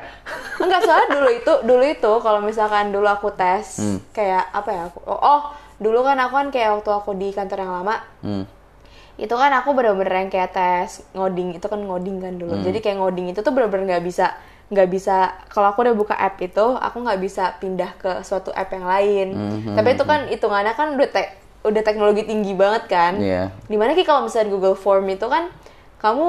Enggak 0.58 0.80
soalnya 0.80 1.08
dulu 1.12 1.28
itu 1.32 1.52
dulu 1.64 1.84
itu 1.84 2.12
kalau 2.18 2.40
misalkan 2.40 2.84
dulu 2.88 3.06
aku 3.06 3.28
tes 3.32 3.78
Hmm. 3.78 3.98
kayak 4.10 4.44
apa 4.52 4.70
ya 4.70 4.82
aku 4.86 4.98
oh, 5.02 5.14
oh, 5.16 5.40
dulu 5.78 6.02
kan 6.02 6.18
aku 6.18 6.34
kan 6.34 6.48
kayak 6.50 6.70
waktu 6.74 6.90
aku 6.90 7.10
di 7.14 7.28
kantor 7.30 7.58
yang 7.58 7.72
lama 7.72 7.96
Hmm. 8.20 8.44
itu 9.16 9.30
kan 9.30 9.50
aku 9.52 9.74
bener-bener 9.74 10.14
yang 10.16 10.28
kayak 10.28 10.50
tes 10.50 11.02
ngoding 11.10 11.50
itu 11.52 11.66
kan 11.66 11.78
ngoding 11.78 12.18
kan 12.18 12.34
dulu. 12.34 12.54
Jadi 12.60 12.78
kayak 12.78 12.98
ngoding 12.98 13.26
itu 13.28 13.40
tuh 13.40 13.50
bener-bener 13.50 13.86
nggak 13.88 14.04
bisa 14.04 14.30
nggak 14.68 14.88
bisa 14.88 15.16
kalau 15.48 15.72
aku 15.72 15.80
udah 15.80 15.96
buka 15.96 16.14
app 16.14 16.38
itu 16.38 16.60
aku 16.60 16.96
nggak 17.00 17.18
bisa 17.18 17.56
pindah 17.56 17.96
ke 17.96 18.22
suatu 18.22 18.50
app 18.50 18.70
yang 18.70 18.86
lain. 18.86 19.28
Tapi 19.74 19.88
itu 19.92 20.04
kan 20.04 20.20
hitungannya 20.26 20.70
kan 20.72 20.94
udah 20.94 21.08
tek 21.08 21.34
udah 21.58 21.82
teknologi 21.82 22.22
tinggi 22.24 22.54
banget 22.54 22.86
kan. 22.86 23.18
Iya. 23.18 23.50
di 23.66 23.74
mana 23.74 23.90
kayak 23.92 24.06
kalau 24.06 24.22
misalnya 24.22 24.50
Google 24.50 24.78
Form 24.78 25.02
itu 25.08 25.26
kan 25.26 25.50
kamu 25.98 26.26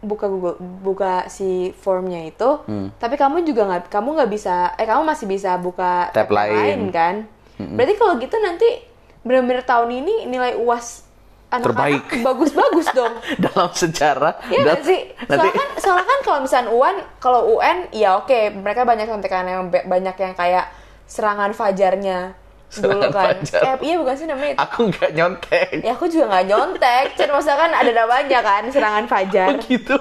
buka 0.00 0.26
Google 0.26 0.56
buka 0.80 1.28
si 1.28 1.76
formnya 1.76 2.24
itu 2.24 2.64
tapi 2.96 3.20
kamu 3.20 3.44
juga 3.44 3.68
nggak 3.68 3.92
kamu 3.92 4.16
nggak 4.16 4.30
bisa 4.32 4.72
eh 4.80 4.88
kamu 4.88 5.04
masih 5.04 5.28
bisa 5.28 5.60
buka 5.60 6.08
Tab 6.08 6.32
yang 6.32 6.40
lain. 6.40 6.80
kan. 6.88 7.14
Berarti 7.60 7.94
kalau 7.94 8.16
gitu 8.16 8.32
nanti 8.40 8.88
bener-bener 9.20 9.62
tahun 9.62 9.90
ini 9.94 10.26
nilai 10.26 10.56
uas 10.56 11.04
anak-anak 11.48 11.66
Terbaik. 11.66 12.04
bagus-bagus 12.26 12.86
dong 12.90 13.14
dalam 13.44 13.70
sejarah 13.70 14.38
Iya 14.46 14.58
dan 14.60 14.64
nggak 14.70 14.80
sih? 14.82 15.00
nanti 15.20 15.26
Soalnya 15.26 15.52
kan, 15.52 15.68
soalnya 15.76 16.06
kan 16.06 16.18
kalau 16.20 16.38
misalnya 16.40 16.68
UN, 16.70 16.96
kalau 17.18 17.40
UN, 17.52 17.78
ya 17.90 18.16
oke, 18.16 18.38
mereka 18.54 18.82
banyak 18.82 19.04
contekan 19.04 19.44
yang 19.44 19.62
ba- 19.66 19.82
banyak 19.84 20.14
yang 20.14 20.32
kayak 20.32 20.70
serangan 21.04 21.50
fajarnya 21.50 22.38
dulu 22.70 23.02
Serangan 23.02 23.10
kan. 23.10 23.26
fajar. 23.34 23.60
Eh, 23.60 23.74
iya 23.82 23.94
bukan 23.98 24.14
sih 24.14 24.26
namanya? 24.26 24.52
itu? 24.52 24.60
aku 24.60 24.80
nggak 24.88 25.10
nyontek 25.10 25.68
Ya 25.80 25.90
aku 25.90 26.04
juga 26.06 26.24
nggak 26.28 26.46
nyontek, 26.46 27.04
cuma 27.18 27.42
kan 27.42 27.70
ada 27.72 27.90
namanya 27.90 28.38
kan 28.40 28.62
serangan 28.68 29.04
fajar. 29.06 29.46
begitu 29.52 29.98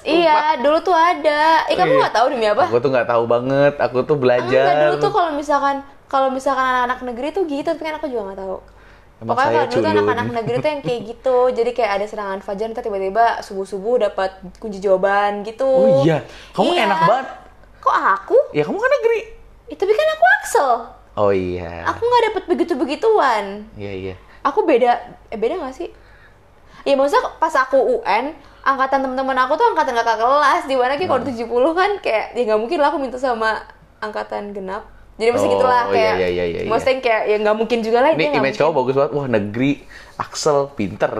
iya, 0.00 0.56
dulu 0.56 0.80
tuh 0.80 0.96
ada. 0.96 1.68
Eh 1.68 1.76
kamu 1.76 1.92
Iya. 1.92 2.00
nggak 2.00 2.14
tahu 2.14 2.26
demi 2.32 2.46
apa? 2.48 2.64
aku 2.64 2.76
tuh 2.78 2.88
nggak 2.88 3.04
tahu 3.06 3.24
banget 3.26 3.74
aku 3.76 3.98
tuh 4.00 4.16
Enggak, 4.16 4.22
belajar 4.40 4.64
dulu 4.82 4.94
tuh 4.98 5.10
kalau 5.12 5.30
misalkan 5.30 5.76
kalau 6.10 6.28
misalkan 6.28 6.60
anak-anak 6.66 7.06
negeri 7.06 7.28
tuh 7.30 7.46
gitu, 7.46 7.64
tapi 7.64 7.80
kan 7.80 7.96
aku 7.96 8.06
juga 8.06 8.22
nggak 8.28 8.40
tahu. 8.40 8.58
Emang 9.20 9.28
Pokoknya 9.30 9.50
kalau 9.52 9.68
dulu 9.68 9.78
tuh 9.78 9.92
anak-anak 9.92 10.28
negeri 10.34 10.56
tuh 10.58 10.70
yang 10.70 10.82
kayak 10.82 11.00
gitu, 11.06 11.36
jadi 11.52 11.70
kayak 11.70 11.90
ada 11.94 12.06
serangan 12.06 12.40
fajar, 12.40 12.66
ntar 12.68 12.80
tiba-tiba 12.80 13.38
subuh-subuh 13.40 14.00
dapat 14.02 14.30
kunci 14.56 14.80
jawaban 14.80 15.40
gitu. 15.42 15.68
Oh 15.68 16.02
iya, 16.02 16.24
kamu 16.50 16.72
Iya. 16.72 16.82
enak 16.84 16.98
banget. 17.06 17.26
Kok 17.78 17.96
aku? 17.96 18.36
ya 18.50 18.60
kamu 18.60 18.76
kan 18.76 18.90
negeri 18.92 19.20
Ya, 19.64 19.74
tapi 19.74 19.92
kan 19.94 20.08
aku 20.10 20.24
Axel. 20.34 20.70
oh 21.14 21.30
iya 21.30 21.86
Aku 21.86 22.02
nggak 22.02 22.22
dapet 22.26 22.42
begitu-begituan. 22.48 23.44
iya 23.74 23.92
iya 23.94 24.14
Aku 24.42 24.64
beda, 24.64 24.98
eh 25.28 25.36
beda 25.36 25.56
nggak 25.56 25.74
sih? 25.74 25.88
Ya 26.82 26.96
maksudnya 26.96 27.28
pas 27.36 27.52
aku 27.54 27.76
UN, 27.76 28.32
angkatan 28.62 29.00
teman-teman 29.00 29.36
aku 29.38 29.52
tuh 29.54 29.68
angkatan 29.68 29.92
kakak 29.94 30.16
kelas, 30.16 30.64
di 30.64 30.74
mana 30.74 30.96
kayak 30.96 31.06
Hmm. 31.06 31.12
kalau 31.14 31.28
70 31.28 31.72
kan 31.72 31.90
kayak 32.00 32.32
ya 32.32 32.42
nggak 32.42 32.56
mungkin 32.58 32.78
lah 32.80 32.88
aku 32.88 32.98
minta 32.98 33.16
sama 33.16 33.60
angkatan 33.98 34.50
genap. 34.50 34.88
Jadi 35.20 35.28
mesti 35.30 35.46
Oh, 35.46 35.52
gitulah 35.52 35.82
kayak, 35.92 36.14
iya, 36.16 36.28
iya, 36.32 36.44
iya, 36.48 36.60
iya. 36.64 36.70
maksudnya 36.72 36.96
kayak 36.98 37.22
ya 37.28 37.36
nggak 37.38 37.56
mungkin 37.56 37.78
juga 37.84 37.98
lah 38.00 38.10
ini 38.10 38.24
nggak 38.24 38.40
image 38.40 38.56
kamu 38.56 38.64
mungkin. 38.64 38.78
bagus 38.80 38.94
banget 38.96 39.12
wah 39.12 39.26
negeri 39.28 39.70
Axel 40.16 40.58
pinter 40.72 41.12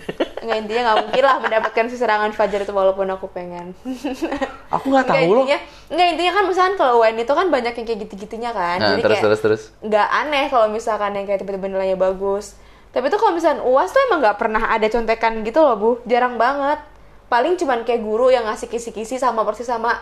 Nggak 0.48 0.58
intinya 0.64 0.82
nggak 0.84 0.98
mungkin 1.04 1.22
lah 1.22 1.36
mendapatkan 1.38 1.84
serangan 1.90 2.30
fajar 2.32 2.60
itu 2.62 2.70
walaupun 2.70 3.04
aku 3.10 3.26
pengen. 3.28 3.74
aku 4.74 4.86
nggak 4.88 5.04
Nggak, 5.04 5.18
tahu 5.20 5.28
loh 5.28 5.44
intinya, 5.44 5.58
nggak 5.90 6.06
intinya 6.08 6.32
kan 6.32 6.44
misalkan 6.46 6.74
kalau 6.74 6.94
UN 6.98 7.16
itu 7.18 7.32
kan 7.34 7.46
banyak 7.50 7.72
yang 7.74 7.86
kayak 7.86 8.00
gitu-gitunya 8.06 8.50
kan. 8.52 8.78
nah 8.78 8.88
Jadi 8.88 9.02
terus 9.02 9.18
kayak, 9.18 9.26
terus 9.26 9.40
terus 9.42 9.62
nggak 9.82 10.08
aneh 10.08 10.44
kalau 10.48 10.66
misalkan 10.70 11.10
yang 11.12 11.26
kayak 11.26 11.42
tiba-tiba 11.42 11.66
nilainya 11.68 11.98
bagus. 11.98 12.54
Tapi 12.88 13.12
tuh 13.12 13.18
kalau 13.20 13.36
misalkan 13.36 13.60
UAS 13.60 13.90
tuh 13.92 14.00
emang 14.08 14.22
nggak 14.22 14.38
pernah 14.40 14.62
ada 14.64 14.86
contekan 14.88 15.42
gitu 15.42 15.58
loh 15.60 15.76
bu, 15.76 15.90
jarang 16.06 16.38
banget. 16.38 16.80
Paling 17.28 17.60
cuman 17.60 17.84
kayak 17.84 18.00
guru 18.00 18.32
yang 18.32 18.48
ngasih 18.48 18.72
kisi-kisi 18.72 19.20
sama 19.20 19.44
persis 19.44 19.68
sama 19.68 20.00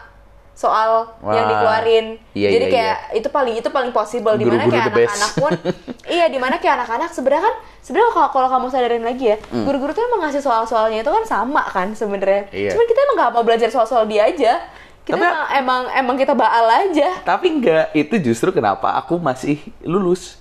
soal 0.57 1.13
Wah. 1.21 1.37
yang 1.37 1.47
dikeluarin. 1.47 2.07
Iya, 2.33 2.49
Jadi 2.51 2.65
iya, 2.65 2.73
kayak 2.73 2.97
itu 3.15 3.29
paling 3.29 3.55
itu 3.55 3.69
paling 3.69 3.93
possible 3.93 4.35
di 4.35 4.43
mana 4.43 4.65
Guru-guru 4.65 4.73
kayak 4.73 4.89
anak-anak 4.89 5.33
pun 5.37 5.53
iya 6.17 6.27
di 6.27 6.39
mana 6.39 6.57
kayak 6.57 6.75
anak-anak 6.81 7.11
sebenarnya 7.13 7.45
kan 7.45 7.55
sebenarnya 7.79 8.09
kalau 8.11 8.29
kalau 8.33 8.49
kamu 8.51 8.67
sadarin 8.67 9.05
lagi 9.05 9.25
ya 9.27 9.37
Hmm. 9.47 9.63
guru-guru 9.63 9.93
tuh 9.93 10.03
emang 10.03 10.25
ngasih 10.25 10.41
soal-soalnya 10.41 10.99
itu 10.99 11.13
kan 11.13 11.25
sama 11.25 11.61
kan 11.67 11.93
sebenarnya. 11.93 12.49
Iya. 12.51 12.73
Cuman 12.73 12.87
kita 12.87 13.01
emang 13.03 13.17
nggak 13.17 13.31
mau 13.31 13.45
belajar 13.45 13.69
soal-soal 13.69 14.05
dia 14.05 14.25
aja. 14.25 14.65
Kita 15.05 15.15
Tapi- 15.15 15.23
emang, 15.23 15.47
emang 15.55 15.83
emang 15.95 16.17
kita 16.17 16.33
baal 16.33 16.67
aja. 16.67 17.21
tapi 17.23 17.47
enggak 17.53 17.93
itu 17.93 18.17
justru 18.25 18.51
kenapa 18.51 18.97
aku 18.97 19.15
masih 19.17 19.55
lulus 19.81 20.35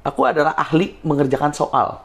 aku 0.00 0.24
adalah 0.24 0.50
ahli 0.52 0.96
mengerjakan 1.00 1.52
soal 1.52 2.00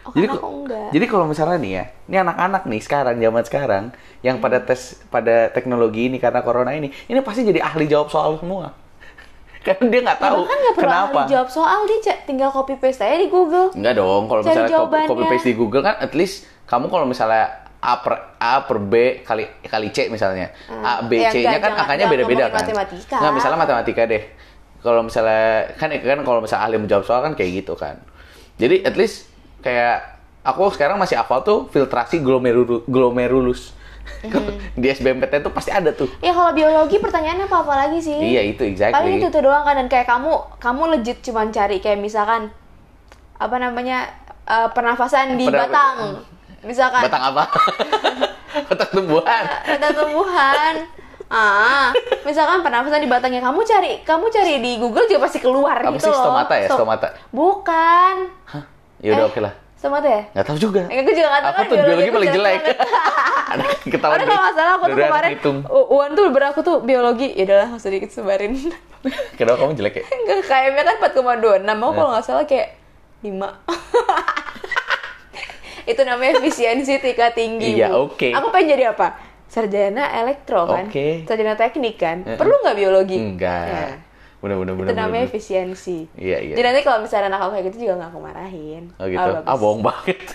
Oh, 0.00 0.16
jadi 0.16 0.26
kan 0.32 0.40
enggak. 0.40 0.88
jadi 0.96 1.04
kalau 1.06 1.28
misalnya 1.28 1.58
nih 1.60 1.72
ya 1.76 1.84
ini 2.08 2.16
anak-anak 2.24 2.62
nih 2.64 2.80
sekarang 2.80 3.16
zaman 3.20 3.42
sekarang 3.44 3.84
yang 4.24 4.40
pada 4.40 4.58
tes 4.64 4.96
pada 5.12 5.52
teknologi 5.52 6.08
ini 6.08 6.16
karena 6.16 6.40
corona 6.40 6.72
ini 6.72 6.88
ini 7.04 7.20
pasti 7.20 7.44
jadi 7.44 7.60
ahli 7.60 7.84
jawab 7.84 8.08
soal 8.08 8.40
semua 8.40 8.72
karena 9.66 9.84
dia 9.92 10.00
nggak 10.00 10.20
tahu 10.24 10.40
Bahkan 10.40 10.56
nggak 10.56 10.74
perlu 10.74 10.88
kenapa 10.88 11.20
ahli 11.20 11.32
jawab 11.36 11.48
soal 11.52 11.80
dia 11.84 12.16
tinggal 12.24 12.48
copy 12.48 12.80
paste 12.80 13.04
aja 13.04 13.20
di 13.20 13.28
Google. 13.28 13.68
Enggak 13.76 13.94
dong, 14.00 14.22
kalau 14.24 14.40
misalnya 14.40 14.64
copy, 14.64 14.72
jawabannya. 14.72 15.08
copy 15.12 15.24
paste 15.28 15.46
di 15.46 15.54
Google 15.54 15.82
kan 15.84 15.96
at 16.00 16.12
least 16.16 16.48
kamu 16.64 16.88
kalau 16.88 17.04
misalnya 17.04 17.44
A 17.80 17.96
per 18.00 18.14
A 18.36 18.60
per 18.64 18.76
B 18.80 19.20
kali 19.20 19.44
kali 19.64 19.88
C 19.92 20.08
misalnya. 20.08 20.52
A 20.68 21.04
B 21.04 21.16
Ya, 21.16 21.28
C-nya 21.28 21.60
kan 21.60 21.76
angkanya 21.76 22.08
beda-beda 22.08 22.48
kan. 22.48 22.64
matematika. 22.64 23.16
Nggak, 23.20 23.32
misalnya 23.36 23.58
matematika 23.58 24.02
deh. 24.04 24.22
Kalau 24.80 25.00
misalnya 25.04 25.76
kan 25.76 25.88
kan 25.92 26.20
kalau 26.24 26.40
misalnya 26.40 26.64
ahli 26.64 26.76
menjawab 26.80 27.04
soal 27.04 27.20
kan 27.20 27.32
kayak 27.32 27.64
gitu 27.64 27.76
kan. 27.76 28.00
Jadi 28.56 28.84
at 28.84 28.96
least 28.96 29.28
kayak 29.60 29.96
aku 30.40 30.68
sekarang 30.70 30.96
masih 30.96 31.16
hafal 31.16 31.40
tuh 31.40 31.68
filtrasi 31.68 32.18
glomerulus, 32.18 32.82
glomerulus. 32.86 33.62
Mhm. 34.20 34.74
di 34.80 34.86
SBMPTN 34.90 35.42
tuh 35.42 35.52
pasti 35.52 35.70
ada 35.70 35.92
tuh. 35.92 36.08
Ya 36.18 36.32
kalau 36.32 36.50
biologi 36.50 36.98
pertanyaannya 36.98 37.46
apa-apa 37.46 37.86
lagi 37.86 38.00
sih? 38.00 38.16
Iya, 38.16 38.42
itu 38.44 38.64
exactly. 38.64 38.96
Paling 38.96 39.14
itu 39.16 39.28
tuh 39.28 39.40
doang 39.40 39.62
kan 39.62 39.76
dan 39.76 39.86
kayak 39.86 40.04
kamu 40.04 40.32
kamu 40.58 40.82
legit 40.90 41.18
cuman 41.20 41.48
cari 41.48 41.78
kayak 41.78 41.96
misalkan 41.96 42.50
apa 43.36 43.56
namanya 43.56 44.10
eh, 44.44 44.68
pernafasan 44.72 45.36
di 45.36 45.46
batang. 45.46 46.20
Misalkan 46.60 47.08
Batang 47.08 47.24
apa? 47.32 47.44
Batang 48.68 48.90
tumbuhan. 48.92 49.42
batang 49.64 49.94
tumbuhan. 49.96 50.74
Ah, 51.24 51.88
misalkan 52.20 52.60
pernafasan 52.60 53.00
di 53.00 53.08
batangnya 53.08 53.40
kamu 53.40 53.64
cari, 53.64 53.92
kamu 54.02 54.28
cari 54.28 54.58
di 54.58 54.76
Google 54.76 55.06
juga 55.06 55.24
pasti 55.24 55.38
keluar 55.38 55.78
Apa 55.78 55.94
gitu 55.94 56.04
sih 56.04 56.12
loh. 56.12 56.20
stomata 56.20 56.54
ya, 56.58 56.66
Sto- 56.66 56.76
stomata? 56.76 57.08
Bukan. 57.32 58.14
Hah? 58.44 58.64
Ya 59.00 59.10
udah 59.10 59.24
Eh, 59.24 59.26
oke 59.26 59.40
lah. 59.40 59.52
Stomata 59.74 60.06
ya? 60.06 60.22
Nggak 60.30 60.44
tahu 60.44 60.58
juga. 60.60 60.80
Eh, 60.86 60.98
aku 60.98 61.10
juga 61.10 61.26
nggak 61.26 61.40
tahu 61.40 61.50
Aku 61.50 61.56
kan, 61.56 61.66
tuh 61.66 61.76
biologi 61.80 62.04
aku 62.04 62.14
paling 62.14 62.30
jelek. 62.30 62.54
banget. 62.54 62.76
Ada 63.50 63.62
kalau 63.90 64.38
nggak 64.38 64.54
salah 64.54 64.72
aku 64.72 64.84
tuh 64.84 64.96
kemarin 65.00 65.30
Uan 65.90 66.10
tuh 66.12 66.24
beraku 66.30 66.60
tuh 66.60 66.76
biologi 66.80 67.28
ya 67.32 67.42
udahlah 67.42 67.66
nggak 67.66 67.80
usah 67.80 67.90
dikit 67.90 68.10
sebarin 68.12 68.52
Kenapa 69.34 69.56
kamu 69.58 69.72
jelek 69.74 69.94
ya? 69.96 70.02
Enggak 70.06 70.38
KM-nya 70.46 70.82
kan 70.84 70.96
4,26 71.02 71.74
mau 71.74 71.90
kalau 71.90 72.08
nggak 72.12 72.22
salah 72.22 72.44
kayak 72.44 72.76
lima 73.20 73.48
itu 75.86 76.00
namanya 76.00 76.38
efisiensi 76.38 77.00
tingkat 77.00 77.32
tinggi 77.32 77.74
Iya, 77.74 77.90
oke. 77.90 78.30
aku 78.30 78.46
pengen 78.48 78.66
jadi 78.70 78.82
apa 78.92 79.16
sarjana 79.44 80.08
elektro 80.14 80.64
kan 80.64 80.86
Oke. 80.86 81.24
sarjana 81.24 81.54
teknik 81.54 81.96
kan 81.96 82.22
Eh, 82.22 82.36
perlu 82.36 82.54
nggak 82.54 82.76
biologi 82.76 83.16
Enggak. 83.18 83.64
Ya. 83.66 83.84
Bener 84.40 84.56
bener 84.56 84.74
bener. 84.74 84.86
itu 84.86 84.94
namanya 84.94 85.14
bener. 85.18 85.30
efisiensi 85.30 85.98
Iya, 86.14 86.38
iya. 86.40 86.54
jadi 86.54 86.66
nanti 86.66 86.80
kalau 86.82 86.98
misalnya 87.00 87.28
anak 87.28 87.40
aku 87.42 87.50
kayak 87.52 87.66
gitu 87.68 87.76
juga 87.82 87.94
nggak 87.96 88.10
aku 88.10 88.20
marahin 88.20 88.82
Oh 88.94 89.06
gitu. 89.06 89.20
bagus. 89.20 89.44
Ah 89.44 89.56
bohong 89.56 89.82
banget. 89.82 90.18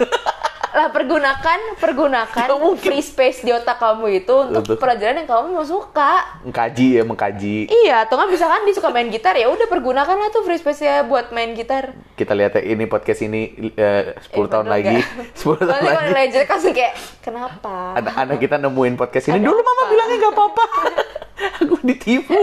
lah 0.75 0.91
pergunakan 0.91 1.59
pergunakan 1.79 2.47
mungkin. 2.59 2.83
free 2.83 2.99
space 2.99 3.39
di 3.39 3.49
otak 3.49 3.79
kamu 3.79 4.19
itu 4.19 4.35
untuk 4.43 4.59
Untuk- 4.59 4.75
pelajaran 4.75 5.15
yang 5.15 5.25
kamu 5.25 5.45
mau 5.49 5.63
suka 5.63 6.19
mengkaji 6.43 6.99
ya 6.99 7.03
mengkaji. 7.03 7.57
iya 7.73 8.03
atau 8.03 8.13
nggak 8.13 8.27
misalkan 8.29 8.61
dia 8.61 8.75
suka 8.75 8.91
main 8.91 9.07
gitar 9.07 9.33
ya 9.33 9.47
udah 9.47 9.65
pergunakan 9.65 10.13
lah 10.13 10.29
tuh 10.29 10.43
free 10.43 10.59
space 10.59 10.83
ya 10.83 11.01
buat 11.01 11.31
main 11.31 11.55
gitar 11.55 11.95
Kita 12.13 12.31
lihat 12.31 12.55
ya, 12.55 12.63
ini 12.65 12.85
podcast 12.85 13.23
ini 13.23 13.55
eh, 13.71 14.19
10 14.21 14.35
Eh, 14.35 14.47
tahun 14.49 14.67
lagi. 14.67 14.99
nggak. 14.99 15.39
10 15.39 15.55
tahun 15.57 15.63
Nanti 15.65 15.87
kalau 15.87 16.11
lagi. 16.13 16.27
jelek 16.29 16.49
langsung 16.49 16.73
kayak 16.73 16.93
kenapa 17.21 17.75
Anak-anak 17.95 18.37
kita 18.37 18.55
nemuin 18.57 18.93
podcast 18.95 19.25
ini 19.25 19.33
Ada 19.33 19.47
dulu 19.47 19.61
mama 19.61 19.71
apa? 19.73 19.83
bilangnya 19.87 20.17
nggak 20.19 20.33
apa-apa. 20.35 20.63
Aku 21.59 21.75
ditipu. 21.81 22.33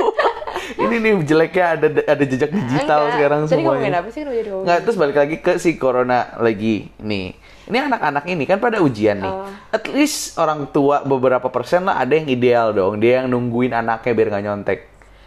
ini 0.75 0.97
nih 0.99 1.13
jeleknya 1.23 1.67
ada 1.75 1.87
ada 2.07 2.25
jejak 2.25 2.51
digital 2.51 3.01
Enggak. 3.03 3.15
sekarang 3.15 3.41
Tadi 3.43 3.53
ngomongin 3.59 3.81
semuanya. 3.83 3.99
apa 3.99 4.09
sih 4.09 4.21
kenapa 4.21 4.33
jadi 4.35 4.49
ngomongin? 4.49 4.67
Nggak, 4.69 4.79
terus 4.83 4.97
balik 4.97 5.17
lagi 5.17 5.37
ke 5.39 5.53
si 5.57 5.71
corona 5.75 6.19
lagi 6.37 6.75
nih. 6.99 7.27
Ini 7.63 7.79
anak-anak 7.89 8.25
ini 8.27 8.45
kan 8.45 8.59
pada 8.59 8.79
ujian 8.79 9.17
nih. 9.19 9.33
Oh. 9.33 9.49
At 9.71 9.85
least 9.89 10.37
orang 10.37 10.69
tua 10.69 11.01
beberapa 11.03 11.49
persen 11.49 11.85
lah 11.85 11.97
ada 11.97 12.13
yang 12.13 12.27
ideal 12.27 12.73
dong. 12.73 12.99
Dia 12.99 13.23
yang 13.23 13.31
nungguin 13.31 13.73
anaknya 13.73 14.13
biar 14.13 14.29
nggak 14.29 14.45
nyontek. 14.45 14.81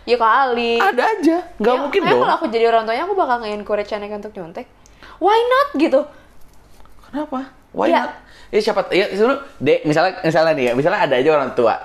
Ya 0.05 0.17
kali. 0.17 0.77
Ada 0.77 1.03
aja, 1.17 1.37
nggak 1.57 1.73
Ya, 1.73 1.81
mungkin 1.81 2.01
dong. 2.05 2.21
kalau 2.21 2.33
aku 2.35 2.45
jadi 2.47 2.69
orang 2.69 2.85
tuanya 2.85 3.03
aku 3.03 3.15
bakal 3.15 3.41
nge-encourage 3.41 3.89
anaknya 3.89 4.17
untuk 4.19 4.33
nyontek. 4.35 4.69
Why 5.17 5.39
not 5.41 5.67
gitu? 5.75 6.01
Kenapa? 7.05 7.49
Why 7.71 7.89
Ya. 7.89 8.01
not? 8.03 8.11
Ya 8.53 8.59
siapa? 8.61 8.85
Ya 8.89 9.09
Dek, 9.57 9.79
misalnya 9.83 10.21
misalnya 10.21 10.53
nih 10.53 10.65
ya, 10.69 10.73
misalnya 10.75 10.99
ada 11.01 11.15
aja 11.17 11.29
orang 11.31 11.51
tua. 11.51 11.75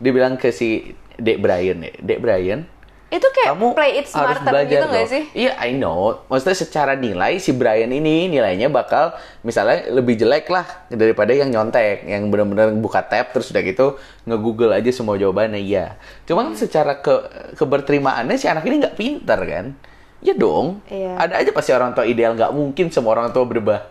Dia 0.00 0.10
bilang 0.10 0.34
ke 0.34 0.48
si 0.48 0.96
Dek 1.20 1.38
Brian 1.38 1.78
ya, 1.84 1.92
Dek 2.00 2.18
Brian, 2.24 2.64
Itu 3.10 3.26
kayak 3.26 3.58
kamu 3.58 3.74
play 3.74 3.92
it 3.98 4.06
harus 4.14 4.38
smarter 4.38 4.54
belajar 4.54 4.70
gitu 4.70 4.86
dong. 4.86 5.10
sih? 5.10 5.22
Iya, 5.34 5.58
I 5.58 5.74
know. 5.74 6.22
Maksudnya 6.30 6.54
secara 6.54 6.94
nilai 6.94 7.42
si 7.42 7.50
Brian 7.50 7.90
ini 7.90 8.30
nilainya 8.30 8.70
bakal 8.70 9.18
misalnya 9.42 9.90
lebih 9.90 10.14
jelek 10.14 10.46
lah 10.46 10.86
daripada 10.86 11.34
yang 11.34 11.50
nyontek, 11.50 12.06
yang 12.06 12.30
benar-benar 12.30 12.70
buka 12.78 13.02
tab 13.02 13.34
terus 13.34 13.50
udah 13.50 13.62
gitu 13.66 13.98
nge-google 14.30 14.70
aja 14.70 14.94
semua 14.94 15.18
jawabannya. 15.18 15.58
Iya. 15.58 15.98
Cuman 16.22 16.54
secara 16.54 17.02
ke 17.02 17.14
keberterimaannya 17.58 18.38
si 18.38 18.46
anak 18.46 18.62
ini 18.70 18.78
nggak 18.78 18.94
pintar 18.94 19.42
kan? 19.42 19.74
Ya 20.22 20.38
dong. 20.38 20.78
Iya. 20.86 21.18
Ada 21.18 21.42
aja 21.42 21.50
pasti 21.50 21.74
orang 21.74 21.90
tua 21.98 22.06
ideal 22.06 22.38
nggak 22.38 22.54
mungkin 22.54 22.94
semua 22.94 23.18
orang 23.18 23.34
tua 23.34 23.42
berubah. 23.42 23.90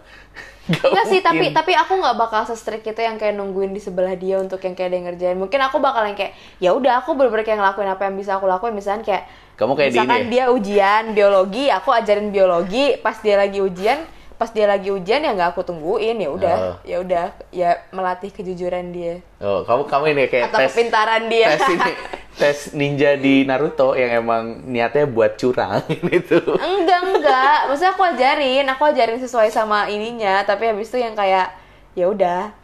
Nggak 0.69 0.85
Enggak 0.85 1.05
sih, 1.09 1.19
tapi 1.25 1.45
tapi 1.49 1.73
aku 1.73 1.97
nggak 1.97 2.13
bakal 2.13 2.41
se-strict 2.45 2.85
itu 2.85 3.01
yang 3.01 3.17
kayak 3.17 3.33
nungguin 3.33 3.73
di 3.73 3.81
sebelah 3.81 4.13
dia 4.13 4.37
untuk 4.37 4.61
yang 4.61 4.77
kayak 4.77 4.89
dia 4.93 5.01
ngerjain. 5.01 5.37
Mungkin 5.41 5.57
aku 5.65 5.81
bakal 5.81 6.05
yang 6.05 6.13
kayak 6.13 6.37
ya 6.61 6.77
udah 6.77 7.01
aku 7.01 7.17
bener-bener 7.17 7.41
kayak 7.41 7.57
ngelakuin 7.57 7.89
apa 7.89 8.01
yang 8.05 8.15
bisa 8.21 8.37
aku 8.37 8.45
lakuin. 8.45 8.77
Misalnya 8.77 9.01
kayak 9.01 9.23
Kamu 9.57 9.73
kayak 9.73 9.89
di 9.89 9.97
misalkan 9.97 10.21
ini 10.21 10.23
ya? 10.23 10.29
dia 10.29 10.43
ujian 10.53 11.03
biologi, 11.17 11.65
aku 11.73 11.89
ajarin 11.89 12.29
biologi. 12.29 12.85
Pas 13.01 13.17
dia 13.17 13.35
lagi 13.35 13.59
ujian, 13.59 13.97
pas 14.39 14.49
dia 14.49 14.63
lagi 14.63 14.87
ujian 14.87 15.19
ya 15.19 15.31
nggak 15.31 15.51
aku 15.51 15.61
tungguin. 15.61 16.15
Ya 16.15 16.29
udah, 16.31 16.55
Oh. 16.55 16.75
ya 16.81 16.97
udah, 16.97 17.25
ya 17.51 17.69
melatih 17.89 18.31
kejujuran 18.31 18.89
dia 18.89 19.19
Oh, 19.37 19.61
kamu 19.61 19.83
kamu 19.85 20.05
ini 20.09 20.23
kayak 20.25 20.49
atau 20.49 20.59
tes 20.59 20.71
kepintaran 20.71 21.27
dia. 21.27 21.47
tes 21.51 21.67
ini 21.67 21.91
tes 22.39 22.57
ninja 22.71 23.13
di 23.13 23.43
Naruto 23.43 23.93
yang 23.93 24.15
emang 24.17 24.43
niatnya 24.65 25.03
buat 25.05 25.35
curang 25.35 25.83
gitu. 26.07 26.39
enggak 26.55 27.01
enggak, 27.05 27.57
maksudnya 27.67 27.91
aku 27.91 28.03
ajarin, 28.05 28.65
aku 28.65 28.83
ajarin 28.85 29.19
sesuai 29.19 29.49
sama 29.49 29.85
ininya. 29.85 30.39
Tapi 30.41 30.63
habis 30.65 30.87
itu 30.87 30.97
yang 30.97 31.13
kayak 31.13 31.51
ya 31.91 32.07
udah 32.07 32.55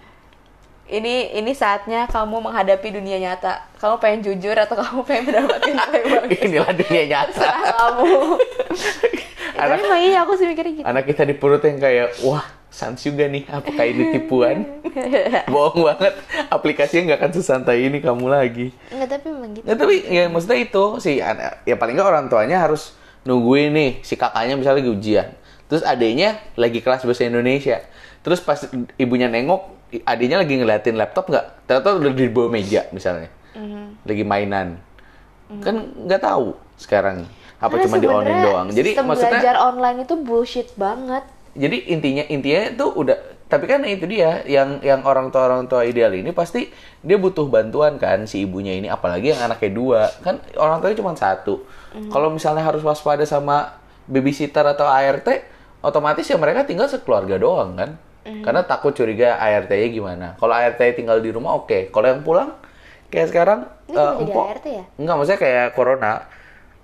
ini 0.87 1.33
ini 1.33 1.51
saatnya 1.51 2.05
kamu 2.05 2.41
menghadapi 2.41 2.87
dunia 2.91 3.17
nyata. 3.17 3.65
Kamu 3.75 3.97
pengen 3.97 4.21
jujur 4.21 4.53
atau 4.53 4.75
kamu 4.75 5.01
pengen 5.03 5.23
mendapatkan 5.27 5.71
nilai 5.71 6.01
bagus? 6.05 6.39
Inilah 6.41 6.71
dunia 6.71 7.03
nyata. 7.07 7.47
Kamu. 7.73 8.11
Anak- 9.55 9.79
tapi 9.81 9.97
iya 10.05 10.19
aku 10.21 10.35
sih 10.35 10.45
mikirnya 10.45 10.73
gitu. 10.75 10.85
Anak 10.85 11.03
kita 11.05 11.23
di 11.23 11.33
perut 11.33 11.63
yang 11.63 11.79
kayak 11.79 12.19
wah 12.21 12.43
sans 12.67 12.99
juga 12.99 13.23
nih 13.25 13.47
apakah 13.47 13.85
ini 13.87 14.03
tipuan? 14.11 14.67
Bohong 15.53 15.79
banget. 15.85 16.13
Aplikasinya 16.51 17.13
nggak 17.13 17.19
akan 17.23 17.31
sesantai 17.33 17.87
ini 17.87 18.03
kamu 18.03 18.27
lagi. 18.27 18.75
Enggak, 18.91 19.15
tapi 19.15 19.25
emang 19.31 19.51
gitu. 19.55 19.63
Ya 19.63 19.73
tapi 19.73 19.95
ya 20.03 20.23
maksudnya 20.27 20.59
itu 20.59 20.83
si 20.99 21.11
anak- 21.17 21.63
ya 21.63 21.79
paling 21.79 21.95
nggak 21.95 22.09
orang 22.09 22.25
tuanya 22.27 22.59
harus 22.59 22.91
nungguin 23.23 23.71
nih 23.71 23.91
si 24.03 24.19
kakaknya 24.19 24.59
misalnya 24.59 24.83
lagi 24.83 24.91
ujian. 24.91 25.27
Terus 25.65 25.81
adiknya 25.81 26.35
lagi 26.53 26.83
kelas 26.83 27.01
bahasa 27.01 27.23
Indonesia. 27.23 27.79
Terus 28.21 28.43
pas 28.43 28.59
ibunya 28.97 29.31
nengok, 29.31 29.74
adiknya 30.03 30.43
lagi 30.43 30.59
ngeliatin 30.59 30.95
laptop 30.99 31.31
nggak? 31.31 31.69
Ternyata 31.69 31.89
udah 31.95 32.11
di 32.11 32.27
bawah 32.27 32.49
meja 32.51 32.89
misalnya. 32.91 33.31
Mhm. 33.55 34.03
Lagi 34.03 34.23
mainan. 34.27 34.67
Kan 35.63 35.95
nggak 36.09 36.21
tahu 36.25 36.57
sekarang. 36.75 37.23
Apa 37.61 37.79
Karena 37.79 37.85
cuma 37.87 37.95
di 38.03 38.07
online 38.11 38.41
doang. 38.43 38.67
Jadi 38.73 38.89
maksudnya 38.99 39.39
belajar 39.39 39.55
online 39.61 39.97
itu 40.03 40.15
bullshit 40.19 40.69
banget. 40.75 41.23
jadi 41.55 41.77
intinya 41.87 42.23
intinya 42.27 42.61
itu 42.67 42.83
udah 42.83 43.15
tapi 43.47 43.63
kan 43.63 43.79
itu 43.87 44.03
dia 44.11 44.43
yang 44.43 44.83
yang 44.83 45.07
orang 45.07 45.31
tua 45.31 45.47
orang 45.47 45.71
tua 45.71 45.87
ideal 45.87 46.11
ini 46.11 46.35
pasti 46.35 46.67
dia 46.99 47.15
butuh 47.15 47.47
bantuan 47.47 47.95
kan 47.95 48.27
si 48.27 48.43
ibunya 48.43 48.75
ini 48.75 48.91
apalagi 48.91 49.31
yang 49.31 49.39
anaknya 49.39 49.71
dua 49.71 50.01
kan 50.19 50.43
orang 50.59 50.83
tuanya 50.83 50.99
cuma 50.99 51.15
satu 51.15 51.63
kalau 52.11 52.27
misalnya 52.27 52.59
harus 52.59 52.83
waspada 52.83 53.23
sama 53.23 53.79
babysitter 54.03 54.67
atau 54.67 54.83
ART 54.83 55.47
otomatis 55.79 56.27
ya 56.27 56.35
mereka 56.35 56.67
tinggal 56.67 56.91
sekeluarga 56.91 57.39
doang 57.39 57.79
kan 57.79 57.95
karena 58.41 58.61
takut 58.61 58.91
curiga 58.91 59.37
ART-nya 59.37 59.87
gimana 59.87 60.27
kalau 60.35 60.51
ART 60.51 60.81
tinggal 60.97 61.21
di 61.21 61.29
rumah 61.29 61.55
oke 61.55 61.89
kalau 61.89 62.09
yang 62.09 62.21
pulang 62.21 62.57
kayak 63.07 63.29
sekarang 63.29 63.69
Ini 63.85 63.93
eh, 63.93 63.95
cuma 63.95 64.11
jadi 64.11 64.23
empok- 64.25 64.47
ART 64.49 64.65
ya? 64.65 64.83
Enggak, 64.97 65.15
maksudnya 65.15 65.39
kayak 65.39 65.65
corona. 65.71 66.13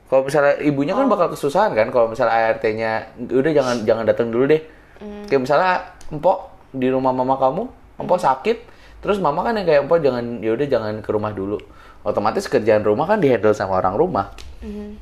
Kalau 0.05 0.21
misalnya 0.21 0.53
ibunya 0.59 0.93
kan 0.93 1.07
bakal 1.07 1.27
kesusahan 1.29 1.71
kan 1.71 1.87
kalau 1.87 2.07
misalnya 2.07 2.35
ART-nya 2.51 2.91
udah 3.25 3.51
jangan 3.51 3.75
jangan 3.81 4.03
datang 4.05 4.27
dulu 4.29 4.43
deh. 4.45 4.61
Kayak 5.25 5.41
misalnya 5.41 5.71
empok 6.07 6.37
di 6.71 6.87
rumah 6.87 7.09
mama 7.09 7.35
kamu, 7.35 7.63
empok 7.97 8.19
sakit, 8.19 8.57
terus 8.99 9.17
mama 9.17 9.41
kan 9.41 9.55
yang 9.55 9.65
kayak 9.65 9.81
empok 9.81 9.97
jangan 9.97 10.23
ya 10.39 10.51
udah 10.51 10.67
jangan 10.67 10.93
ke 10.99 11.09
rumah 11.09 11.33
dulu. 11.33 11.57
Otomatis 12.01 12.45
kerjaan 12.45 12.83
rumah 12.83 13.05
kan 13.05 13.17
dihandle 13.17 13.51
sama 13.51 13.79
orang 13.79 13.97
rumah. 13.97 14.29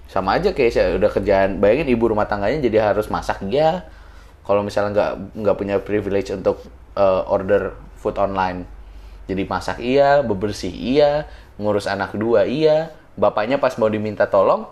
Sama 0.07 0.39
aja 0.39 0.55
kayak 0.55 0.71
saya 0.71 0.95
udah 0.95 1.09
kerjaan, 1.09 1.59
bayangin 1.59 1.89
ibu 1.89 2.07
rumah 2.07 2.23
tangganya 2.23 2.63
jadi 2.63 2.95
harus 2.95 3.11
masak 3.11 3.43
dia. 3.43 3.83
Kalau 4.49 4.65
misalnya 4.65 4.91
nggak 4.97 5.11
nggak 5.45 5.55
punya 5.61 5.75
privilege 5.77 6.33
untuk 6.33 6.65
eh, 6.97 7.21
order 7.29 7.77
food 8.01 8.17
online, 8.17 8.65
jadi 9.29 9.45
masak 9.45 9.77
iya, 9.77 10.25
bebersih 10.25 10.73
iya, 10.73 11.29
ngurus 11.61 11.85
anak 11.85 12.17
dua 12.17 12.49
iya, 12.49 12.89
bapaknya 13.13 13.61
pas 13.61 13.77
mau 13.77 13.85
diminta 13.85 14.25
tolong 14.25 14.65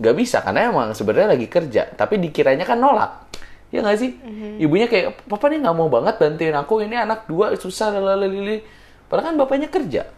nggak 0.00 0.16
bisa 0.16 0.40
karena 0.40 0.72
emang 0.72 0.96
sebenarnya 0.96 1.36
lagi 1.36 1.44
kerja, 1.52 1.92
tapi 1.92 2.16
dikiranya 2.16 2.64
kan 2.64 2.80
nolak. 2.80 3.28
Ya 3.68 3.84
nggak 3.84 3.98
sih? 4.00 4.16
Ibunya 4.56 4.88
kayak, 4.88 5.28
papa 5.28 5.52
nih 5.52 5.60
nggak 5.60 5.76
mau 5.76 5.92
banget 5.92 6.16
bantuin 6.16 6.56
aku, 6.56 6.80
ini 6.80 6.96
anak 6.96 7.28
dua 7.28 7.52
susah, 7.56 7.92
lalalili. 7.92 8.64
Padahal 9.12 9.32
kan 9.32 9.36
bapaknya 9.36 9.68
kerja. 9.68 10.08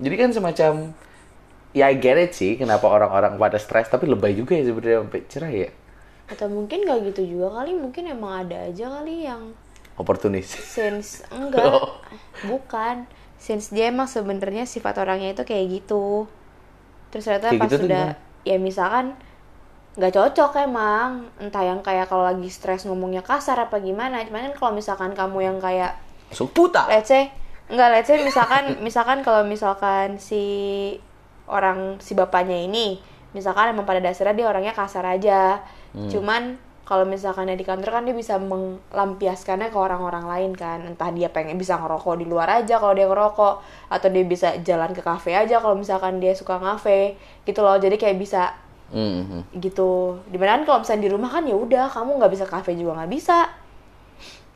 Jadi 0.00 0.14
kan 0.16 0.30
semacam, 0.32 0.72
ya 1.72 1.88
I 1.88 1.96
get 1.96 2.16
it 2.20 2.32
sih, 2.36 2.56
kenapa 2.60 2.88
orang-orang 2.88 3.40
pada 3.40 3.56
stres, 3.56 3.88
tapi 3.88 4.04
lebay 4.08 4.36
juga 4.36 4.56
ya 4.56 4.68
sebenarnya 4.68 4.98
sampai 5.04 5.20
cerai 5.28 5.56
ya. 5.64 5.70
Atau 6.30 6.46
mungkin 6.46 6.82
gak 6.82 7.02
gitu 7.06 7.26
juga 7.28 7.60
kali, 7.60 7.74
mungkin 7.74 8.06
emang 8.06 8.46
ada 8.46 8.70
aja 8.70 8.86
kali 8.88 9.26
yang 9.26 9.50
Oportunis. 9.94 10.46
since 10.48 11.20
enggak, 11.34 11.66
Oh. 11.66 11.98
bukan. 12.46 13.04
Since 13.36 13.68
dia 13.70 13.88
emang 13.88 14.06
sebenarnya 14.06 14.64
sifat 14.64 14.96
orangnya 14.96 15.32
itu 15.32 15.42
kayak 15.42 15.66
gitu. 15.74 16.28
Terus 17.10 17.24
ternyata 17.24 17.50
Kayak 17.50 17.60
pas 17.60 17.68
gitu 17.68 17.78
sudah 17.84 18.06
ya 18.40 18.56
misalkan 18.56 19.12
nggak 19.90 20.14
cocok 20.14 20.62
emang 20.62 21.28
entah 21.36 21.60
yang 21.60 21.82
kayak 21.82 22.06
kalau 22.06 22.22
lagi 22.22 22.46
stres 22.46 22.86
ngomongnya 22.86 23.20
kasar 23.20 23.58
apa 23.58 23.76
gimana 23.76 24.22
cuman 24.22 24.48
kan 24.48 24.54
kalau 24.54 24.72
misalkan 24.72 25.12
kamu 25.12 25.38
yang 25.42 25.58
kayak 25.58 25.98
Langsung 26.30 26.48
puta. 26.48 26.86
let's 26.86 27.10
say 27.10 27.28
enggak 27.66 27.90
let's 27.90 28.06
say 28.06 28.16
misalkan 28.16 28.64
misalkan 28.86 29.20
kalau 29.20 29.42
misalkan 29.42 30.16
si 30.16 30.40
orang 31.44 31.98
si 31.98 32.14
bapaknya 32.14 32.54
ini 32.56 33.02
misalkan 33.32 33.74
emang 33.74 33.84
pada 33.84 33.98
dasarnya 33.98 34.32
dia 34.32 34.46
orangnya 34.46 34.72
kasar 34.72 35.02
aja 35.04 35.58
cuman 35.94 36.42
kalau 36.86 37.06
misalkan 37.06 37.46
di 37.54 37.62
kantor 37.62 37.90
kan 37.90 38.02
dia 38.02 38.10
bisa 38.10 38.34
melampiaskannya 38.38 39.70
ke 39.70 39.78
orang-orang 39.78 40.26
lain 40.26 40.52
kan. 40.58 40.82
Entah 40.82 41.14
dia 41.14 41.30
pengen 41.30 41.54
bisa 41.54 41.78
ngerokok 41.78 42.18
di 42.18 42.26
luar 42.26 42.50
aja 42.62 42.82
kalau 42.82 42.98
dia 42.98 43.06
ngerokok. 43.06 43.62
Atau 43.94 44.10
dia 44.10 44.26
bisa 44.26 44.58
jalan 44.66 44.90
ke 44.90 44.98
kafe 44.98 45.38
aja 45.38 45.62
kalau 45.62 45.78
misalkan 45.78 46.18
dia 46.18 46.34
suka 46.34 46.58
ngafe. 46.58 47.14
Gitu 47.46 47.62
loh 47.62 47.78
jadi 47.78 47.94
kayak 47.94 48.18
bisa. 48.18 48.54
Mhm. 48.90 49.62
gitu. 49.62 50.18
Di 50.26 50.34
mana 50.34 50.58
kan 50.58 50.66
kalau 50.66 50.78
misalnya 50.82 51.06
di 51.06 51.10
rumah 51.14 51.30
kan 51.30 51.46
ya 51.46 51.54
udah 51.54 51.86
kamu 51.94 52.10
nggak 52.18 52.32
bisa 52.34 52.42
kafe 52.50 52.74
juga 52.74 52.98
nggak 52.98 53.10
bisa. 53.14 53.46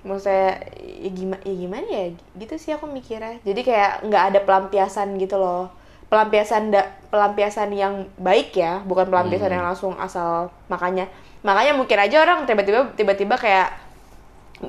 Maksudnya 0.03 0.59
ya 1.01 1.11
gimana 1.15 1.43
ya 1.47 1.55
gimana 1.55 1.87
ya? 1.87 2.05
Gitu 2.37 2.55
sih 2.59 2.71
aku 2.75 2.91
mikirnya. 2.91 3.39
Jadi 3.47 3.61
kayak 3.63 4.05
nggak 4.05 4.25
ada 4.35 4.39
pelampiasan 4.43 5.17
gitu 5.17 5.39
loh. 5.39 5.71
Pelampiasan 6.11 6.75
da- 6.75 6.93
pelampiasan 7.09 7.71
yang 7.73 8.11
baik 8.19 8.53
ya 8.59 8.83
bukan 8.83 9.07
pelampiasan 9.07 9.49
Hmm. 9.49 9.57
yang 9.57 9.67
langsung 9.71 9.95
asal 9.97 10.51
makanya 10.67 11.07
makanya 11.45 11.77
mungkin 11.77 11.99
aja 12.01 12.17
orang 12.25 12.49
tiba-tiba 12.49 12.97
tiba-tiba 12.97 13.37
kayak 13.37 13.69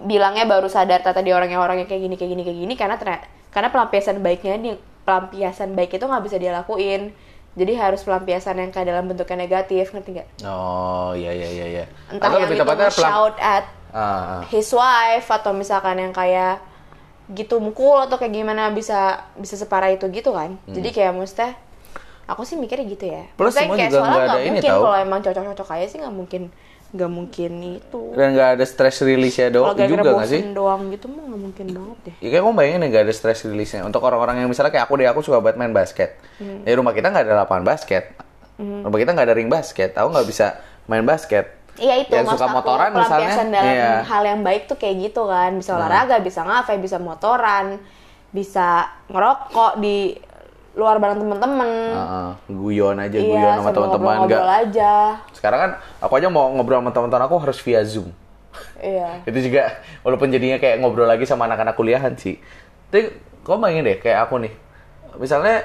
bilangnya 0.04 0.44
baru 0.44 0.68
sadar 0.68 1.00
tata 1.00 1.24
dia 1.24 1.34
orangnya 1.34 1.58
orangnya 1.58 1.88
kayak 1.88 2.04
gini 2.04 2.16
kayak 2.20 2.32
gini 2.36 2.42
kayak 2.44 2.60
gini 2.60 2.74
karena 2.76 2.96
ternyata 3.00 3.26
karena 3.50 3.72
pelampiasan 3.72 4.20
baiknya 4.20 4.60
nih 4.60 4.76
pelampiasan 5.08 5.72
baik 5.72 5.96
itu 5.96 6.04
nggak 6.04 6.24
bisa 6.28 6.36
dia 6.36 6.52
lakuin 6.52 7.16
jadi 7.56 7.72
harus 7.80 8.04
pelampiasan 8.04 8.60
yang 8.60 8.72
kayak 8.76 8.92
dalam 8.92 9.08
bentuknya 9.08 9.48
negatif 9.48 9.96
ngerti 9.96 10.20
nggak 10.20 10.28
Oh, 10.44 11.16
iya 11.16 11.32
iya 11.32 11.48
iya 11.48 11.66
iya. 11.72 11.86
entah 12.12 12.28
Atau 12.28 12.44
yang 12.44 12.52
lebih 12.52 12.68
itu 12.68 13.00
shout 13.00 13.40
at 13.40 13.66
Ah, 13.96 14.04
ah. 14.04 14.42
his 14.52 14.68
wife 14.76 15.32
atau 15.32 15.56
misalkan 15.56 15.96
yang 15.96 16.12
kayak 16.12 16.60
gitu 17.32 17.64
mukul 17.64 17.96
atau 18.04 18.20
kayak 18.20 18.36
gimana 18.36 18.68
bisa 18.76 19.24
bisa 19.40 19.56
separah 19.56 19.88
itu 19.96 20.12
gitu 20.12 20.36
kan 20.36 20.60
jadi 20.68 20.90
kayak 20.92 21.12
maksudnya 21.16 21.56
aku 22.26 22.42
sih 22.42 22.56
mikirnya 22.56 22.86
gitu 22.86 23.06
ya 23.06 23.24
Hmm. 23.24 23.36
Plus 23.36 23.52
Maksudnya 23.52 23.64
semua 23.64 23.78
kayak 23.78 23.92
juga 23.92 24.02
nggak 24.02 24.26
ada 24.26 24.38
ini 24.38 24.50
mungkin 24.52 24.64
tahu. 24.68 24.82
kalau 24.82 24.98
emang 24.98 25.20
cocok-cocok 25.22 25.68
aja 25.72 25.86
sih 25.86 25.98
nggak 26.00 26.16
mungkin 26.16 26.42
nggak 26.88 27.12
mungkin 27.12 27.52
itu 27.76 28.02
Dan 28.12 28.28
nggak 28.32 28.50
ada 28.52 28.64
stress 28.64 28.98
release-nya 29.02 29.48
do 29.50 29.62
kalau 29.62 29.74
gara-gara 29.74 30.00
juga 30.00 30.12
nggak 30.16 30.30
sih? 30.30 30.42
doang 30.50 30.82
gitu 30.90 31.06
mah 31.08 31.24
nggak 31.24 31.42
mungkin 31.42 31.66
banget 31.70 31.98
deh 32.02 32.16
Ya 32.18 32.28
kayak 32.30 32.42
gue 32.42 32.54
bayangin 32.56 32.80
ya 32.80 32.88
nggak 32.88 33.04
ada 33.04 33.14
stress 33.14 33.40
release-nya. 33.44 33.82
Untuk 33.84 34.02
orang-orang 34.02 34.36
yang 34.38 34.48
misalnya 34.48 34.72
kayak 34.72 34.86
aku 34.86 34.94
deh, 34.96 35.06
aku 35.06 35.20
suka 35.22 35.38
banget 35.40 35.58
main 35.58 35.72
basket. 35.72 36.10
Hmm. 36.36 36.62
Di 36.62 36.72
rumah 36.72 36.92
kita 36.92 37.08
nggak 37.08 37.26
ada 37.26 37.36
lapangan 37.38 37.66
basket. 37.66 38.04
Rumah 38.56 38.96
kita 38.96 39.12
nggak 39.12 39.28
ada 39.28 39.36
ring 39.36 39.50
basket. 39.50 39.92
Aku 39.94 40.08
nggak 40.10 40.24
bisa 40.26 40.46
main 40.86 41.04
basket. 41.04 41.46
Iya 41.76 42.00
itu 42.00 42.10
Yang 42.10 42.26
maksud 42.26 42.40
suka 42.40 42.48
aku, 42.48 42.56
motoran 42.56 42.90
misalnya. 42.96 43.34
dalam 43.36 43.52
Iya. 43.68 43.92
hal 44.02 44.24
yang 44.24 44.42
baik 44.42 44.64
tuh 44.66 44.78
kayak 44.78 44.96
gitu 45.04 45.28
kan 45.28 45.52
bisa 45.54 45.76
olahraga 45.76 46.16
bisa 46.20 46.42
ngafe 46.42 46.74
bisa 46.78 46.96
motoran 46.98 47.84
bisa 48.30 48.68
ngerokok 49.08 49.72
di 49.78 50.16
luar 50.76 51.00
bareng 51.00 51.24
temen-temen. 51.24 51.70
Heeh, 51.96 52.30
guyon 52.52 53.00
aja, 53.00 53.18
iya 53.18 53.24
guyon 53.32 53.52
sama 53.64 53.72
teman-teman. 53.72 54.16
Nggak. 54.28 54.28
ngobrol-ngobrol 54.28 54.52
aja. 54.52 54.94
Sekarang 55.32 55.60
kan 55.60 55.72
aku 56.04 56.14
aja 56.20 56.28
mau 56.28 56.52
ngobrol 56.52 56.84
sama 56.84 56.92
teman-teman 56.92 57.24
aku 57.26 57.36
harus 57.40 57.58
via 57.64 57.82
Zoom. 57.88 58.12
iya. 58.84 59.20
Itu 59.30 59.40
juga 59.40 59.80
walaupun 60.04 60.30
jadinya 60.30 60.60
kayak 60.60 60.84
ngobrol 60.84 61.08
lagi 61.08 61.24
sama 61.24 61.48
anak-anak 61.48 61.80
kuliahan 61.80 62.14
sih. 62.20 62.38
Tapi 62.92 63.16
kau 63.48 63.56
bayangin 63.56 63.88
deh 63.88 63.98
kayak 64.04 64.28
aku 64.28 64.44
nih. 64.44 64.54
Misalnya 65.16 65.64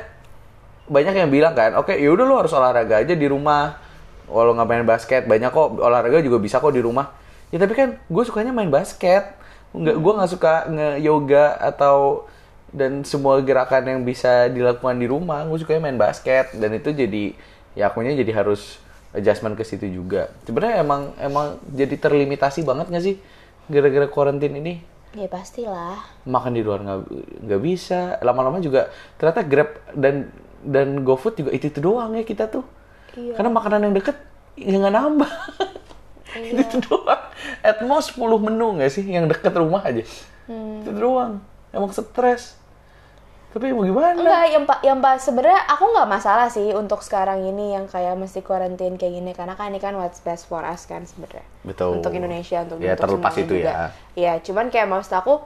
banyak 0.91 1.15
yang 1.15 1.31
bilang 1.31 1.55
kan 1.55 1.79
oke 1.79 1.95
yaudah 1.95 2.27
lu 2.27 2.35
harus 2.39 2.55
olahraga 2.55 3.03
aja 3.03 3.15
di 3.19 3.27
rumah. 3.27 3.83
Walau 4.31 4.55
nggak 4.55 4.69
main 4.71 4.87
basket 4.87 5.27
banyak 5.27 5.51
kok 5.51 5.75
olahraga 5.83 6.23
juga 6.23 6.39
bisa 6.39 6.63
kok 6.63 6.71
di 6.71 6.79
rumah. 6.79 7.11
Ya 7.51 7.59
tapi 7.59 7.75
kan 7.75 7.99
gue 7.99 8.23
sukanya 8.23 8.55
main 8.55 8.71
basket. 8.71 9.35
Nggak 9.75 9.99
gue 9.99 10.13
nggak 10.23 10.31
suka 10.31 10.55
nge 10.71 10.89
yoga 11.03 11.59
atau 11.59 12.27
dan 12.71 13.03
semua 13.03 13.43
gerakan 13.43 13.83
yang 13.83 14.01
bisa 14.07 14.47
dilakukan 14.47 14.97
di 14.99 15.07
rumah 15.11 15.43
gue 15.47 15.59
sukanya 15.59 15.91
main 15.91 15.99
basket. 15.99 16.55
Dan 16.55 16.79
itu 16.79 16.95
jadi 16.95 17.35
ya 17.75 17.91
akunya 17.91 18.15
jadi 18.15 18.31
harus 18.43 18.79
adjustment 19.11 19.59
ke 19.59 19.67
situ 19.67 19.91
juga. 19.91 20.31
Sebenarnya 20.47 20.87
emang 20.87 21.15
emang 21.19 21.59
jadi 21.67 21.99
terlimitasi 21.99 22.63
banget 22.63 22.87
nggak 22.91 23.05
sih 23.05 23.17
gara-gara 23.67 24.07
karantin 24.07 24.55
ini? 24.55 24.83
Ya 25.19 25.27
pastilah. 25.27 25.99
Makan 26.23 26.55
di 26.55 26.63
luar 26.63 26.81
nggak 26.87 26.99
nggak 27.51 27.61
bisa. 27.63 28.23
Lama-lama 28.23 28.63
juga 28.63 28.95
ternyata 29.19 29.43
grab 29.43 29.71
dan 29.95 30.31
dan 30.63 31.03
GoFood 31.03 31.43
juga 31.43 31.51
itu 31.51 31.67
itu 31.71 31.79
doang 31.83 32.15
ya 32.15 32.23
kita 32.23 32.47
tuh. 32.47 32.63
Iya. 33.11 33.35
karena 33.35 33.51
makanan 33.51 33.91
yang 33.91 33.95
deket 33.99 34.15
ya 34.55 34.79
nggak 34.79 34.95
nambah. 34.95 35.33
Itu 36.39 36.63
itu 36.71 36.77
doang. 36.87 37.23
At 37.67 37.83
most 37.83 38.15
10 38.15 38.23
menu 38.39 38.79
nggak 38.79 38.91
sih 38.95 39.03
yang 39.03 39.27
deket 39.27 39.51
rumah 39.59 39.83
aja? 39.83 40.07
Hmm. 40.47 40.87
itu 40.87 40.95
doang. 40.95 41.43
Emang 41.75 41.91
stres 41.91 42.60
tapi 43.51 43.75
mau 43.75 43.83
gimana 43.83 44.15
enggak 44.15 44.45
yang 44.49 44.63
pak 44.63 44.79
yang 44.81 44.99
pak 44.99 45.19
sebenarnya 45.19 45.67
aku 45.67 45.91
nggak 45.91 46.07
masalah 46.07 46.47
sih 46.47 46.71
untuk 46.71 47.03
sekarang 47.03 47.43
ini 47.43 47.75
yang 47.75 47.85
kayak 47.85 48.15
mesti 48.15 48.41
karantin 48.41 48.95
kayak 48.95 49.11
gini 49.13 49.31
karena 49.33 49.53
kan 49.53 49.69
ini 49.69 49.77
kan 49.77 49.95
what's 49.95 50.19
best 50.21 50.47
for 50.47 50.63
us 50.63 50.87
kan 50.87 51.03
sebenarnya 51.03 51.43
Betul. 51.61 51.99
untuk 51.99 52.13
Indonesia 52.13 52.63
untuk 52.63 52.79
Ya, 52.79 52.95
untuk 52.95 53.19
terlepas 53.19 53.35
itu 53.37 53.55
juga. 53.57 53.67
ya. 53.67 53.75
Iya, 54.15 54.33
cuman 54.41 54.71
kayak 54.71 54.87
maksud 54.87 55.13
aku 55.13 55.43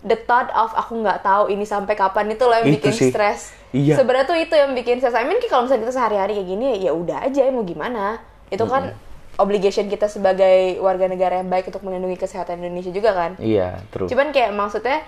the 0.00 0.14
thought 0.20 0.46
of 0.52 0.70
aku 0.72 0.94
nggak 0.96 1.20
tahu 1.20 1.50
ini 1.50 1.66
sampai 1.66 1.92
kapan 1.92 2.30
itu 2.30 2.44
loh 2.44 2.54
yang 2.54 2.70
Itu 2.70 2.86
bikin 2.86 2.94
sih. 2.94 3.10
stres. 3.10 3.50
Iya. 3.68 3.98
Sebenarnya 3.98 4.24
tuh 4.24 4.38
itu 4.38 4.54
yang 4.54 4.70
bikin 4.72 5.02
stres. 5.02 5.12
I 5.12 5.26
mean 5.26 5.42
kalau 5.42 5.66
misalnya 5.66 5.82
kita 5.84 5.94
sehari-hari 5.94 6.38
kayak 6.38 6.48
gini 6.48 6.66
ya 6.78 6.94
udah 6.94 7.26
aja 7.26 7.50
mau 7.50 7.66
gimana. 7.66 8.22
Itu 8.46 8.62
kan 8.64 8.94
obligation 9.36 9.86
kita 9.86 10.06
sebagai 10.06 10.78
warga 10.78 11.06
negara 11.06 11.38
yang 11.38 11.46
baik 11.46 11.66
untuk 11.66 11.82
melindungi 11.82 12.14
kesehatan 12.14 12.58
Indonesia 12.58 12.90
juga 12.90 13.10
kan. 13.12 13.30
iya 13.38 13.82
terus 13.88 14.06
Cuman 14.06 14.30
kayak 14.30 14.50
maksudnya 14.50 15.02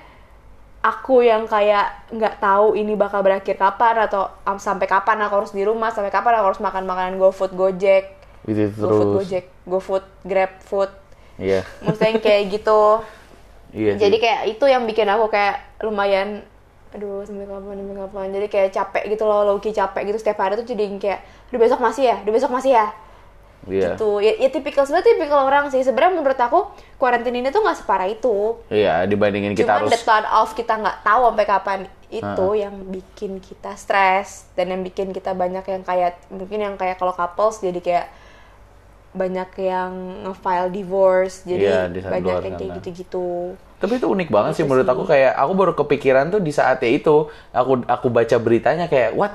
aku 0.80 1.20
yang 1.20 1.44
kayak 1.44 2.08
nggak 2.08 2.40
tahu 2.40 2.72
ini 2.72 2.96
bakal 2.96 3.20
berakhir 3.20 3.56
kapan 3.60 4.08
atau 4.08 4.32
um, 4.48 4.56
sampai 4.56 4.88
kapan 4.88 5.20
aku 5.28 5.44
harus 5.44 5.52
di 5.52 5.64
rumah, 5.64 5.92
sampai 5.92 6.08
kapan 6.08 6.40
aku 6.40 6.56
harus 6.56 6.62
makan 6.64 6.88
makanan 6.88 7.20
GoFood, 7.20 7.52
Gojek, 7.52 8.16
itu 8.48 8.72
GoFood, 8.80 8.80
terus 8.80 9.04
Gojek, 9.12 9.44
GoFood, 9.68 10.04
GrabFood. 10.24 10.90
iya 11.36 11.60
Maksudnya 11.84 12.16
yang 12.16 12.24
kayak 12.24 12.42
gitu. 12.52 12.82
iya 13.76 13.92
Jadi 13.96 14.16
sih. 14.16 14.22
kayak 14.24 14.40
itu 14.56 14.64
yang 14.68 14.82
bikin 14.88 15.08
aku 15.08 15.28
kayak 15.28 15.60
lumayan 15.84 16.44
aduh 16.90 17.22
sampai 17.22 17.46
kapan 17.46 17.78
sampai 17.78 17.96
kapan 18.02 18.26
jadi 18.34 18.46
kayak 18.50 18.68
capek 18.74 19.02
gitu 19.14 19.22
loh 19.22 19.46
Loki 19.46 19.70
capek 19.70 20.10
gitu 20.10 20.18
setiap 20.18 20.42
hari 20.42 20.58
tuh 20.58 20.66
jadi 20.66 20.90
kayak 20.98 21.22
aduh 21.46 21.60
besok 21.62 21.78
masih 21.78 22.10
ya 22.10 22.16
aduh 22.18 22.34
besok 22.34 22.50
masih 22.50 22.74
ya 22.74 22.90
iya. 23.68 23.92
Gitu. 23.92 24.22
Ya, 24.22 24.32
ya 24.38 24.48
tipikal 24.48 24.86
sebenarnya 24.86 25.12
tipikal 25.12 25.44
orang 25.44 25.68
sih. 25.68 25.82
Sebenarnya 25.82 26.16
menurut 26.16 26.38
aku 26.38 26.72
karantina 26.96 27.36
ini 27.36 27.48
tuh 27.50 27.60
nggak 27.60 27.84
separah 27.84 28.08
itu. 28.08 28.56
Iya 28.72 29.04
dibandingin 29.04 29.52
kita 29.52 29.76
Cuman 29.76 29.76
harus 29.84 29.92
the 29.92 30.00
thought 30.00 30.26
of 30.30 30.48
kita 30.54 30.78
nggak 30.78 31.04
tahu 31.04 31.20
sampai 31.28 31.46
kapan. 31.46 31.80
Itu 32.10 32.46
yang 32.54 32.74
bikin 32.90 33.38
kita 33.38 33.76
stres 33.76 34.48
dan 34.54 34.72
yang 34.72 34.82
bikin 34.82 35.12
kita 35.12 35.30
banyak 35.30 35.62
yang 35.62 35.82
kayak 35.82 36.18
mungkin 36.26 36.58
yang 36.58 36.74
kayak 36.74 36.96
kalau 36.96 37.12
couples 37.12 37.60
jadi 37.60 37.78
kayak 37.78 38.06
banyak 39.10 39.50
yang 39.58 39.90
nge-file 40.22 40.70
divorce 40.70 41.42
jadi 41.42 41.90
di 41.90 41.98
sana- 41.98 42.14
banyak 42.14 42.36
yang 42.46 42.54
kayak 42.56 42.72
gitu-gitu. 42.78 43.58
Tapi 43.80 43.96
itu 43.96 44.06
unik 44.06 44.28
banget 44.28 44.52
sih 44.54 44.62
Gitu 44.62 44.70
menurut 44.70 44.86
sih. 44.86 44.94
aku 44.94 45.02
kayak 45.08 45.32
aku 45.34 45.52
baru 45.56 45.72
kepikiran 45.74 46.24
tuh 46.30 46.38
di 46.38 46.52
saatnya 46.54 46.90
itu 46.90 47.26
aku 47.50 47.82
aku 47.88 48.06
baca 48.06 48.36
beritanya 48.38 48.86
kayak 48.86 49.16
what? 49.18 49.34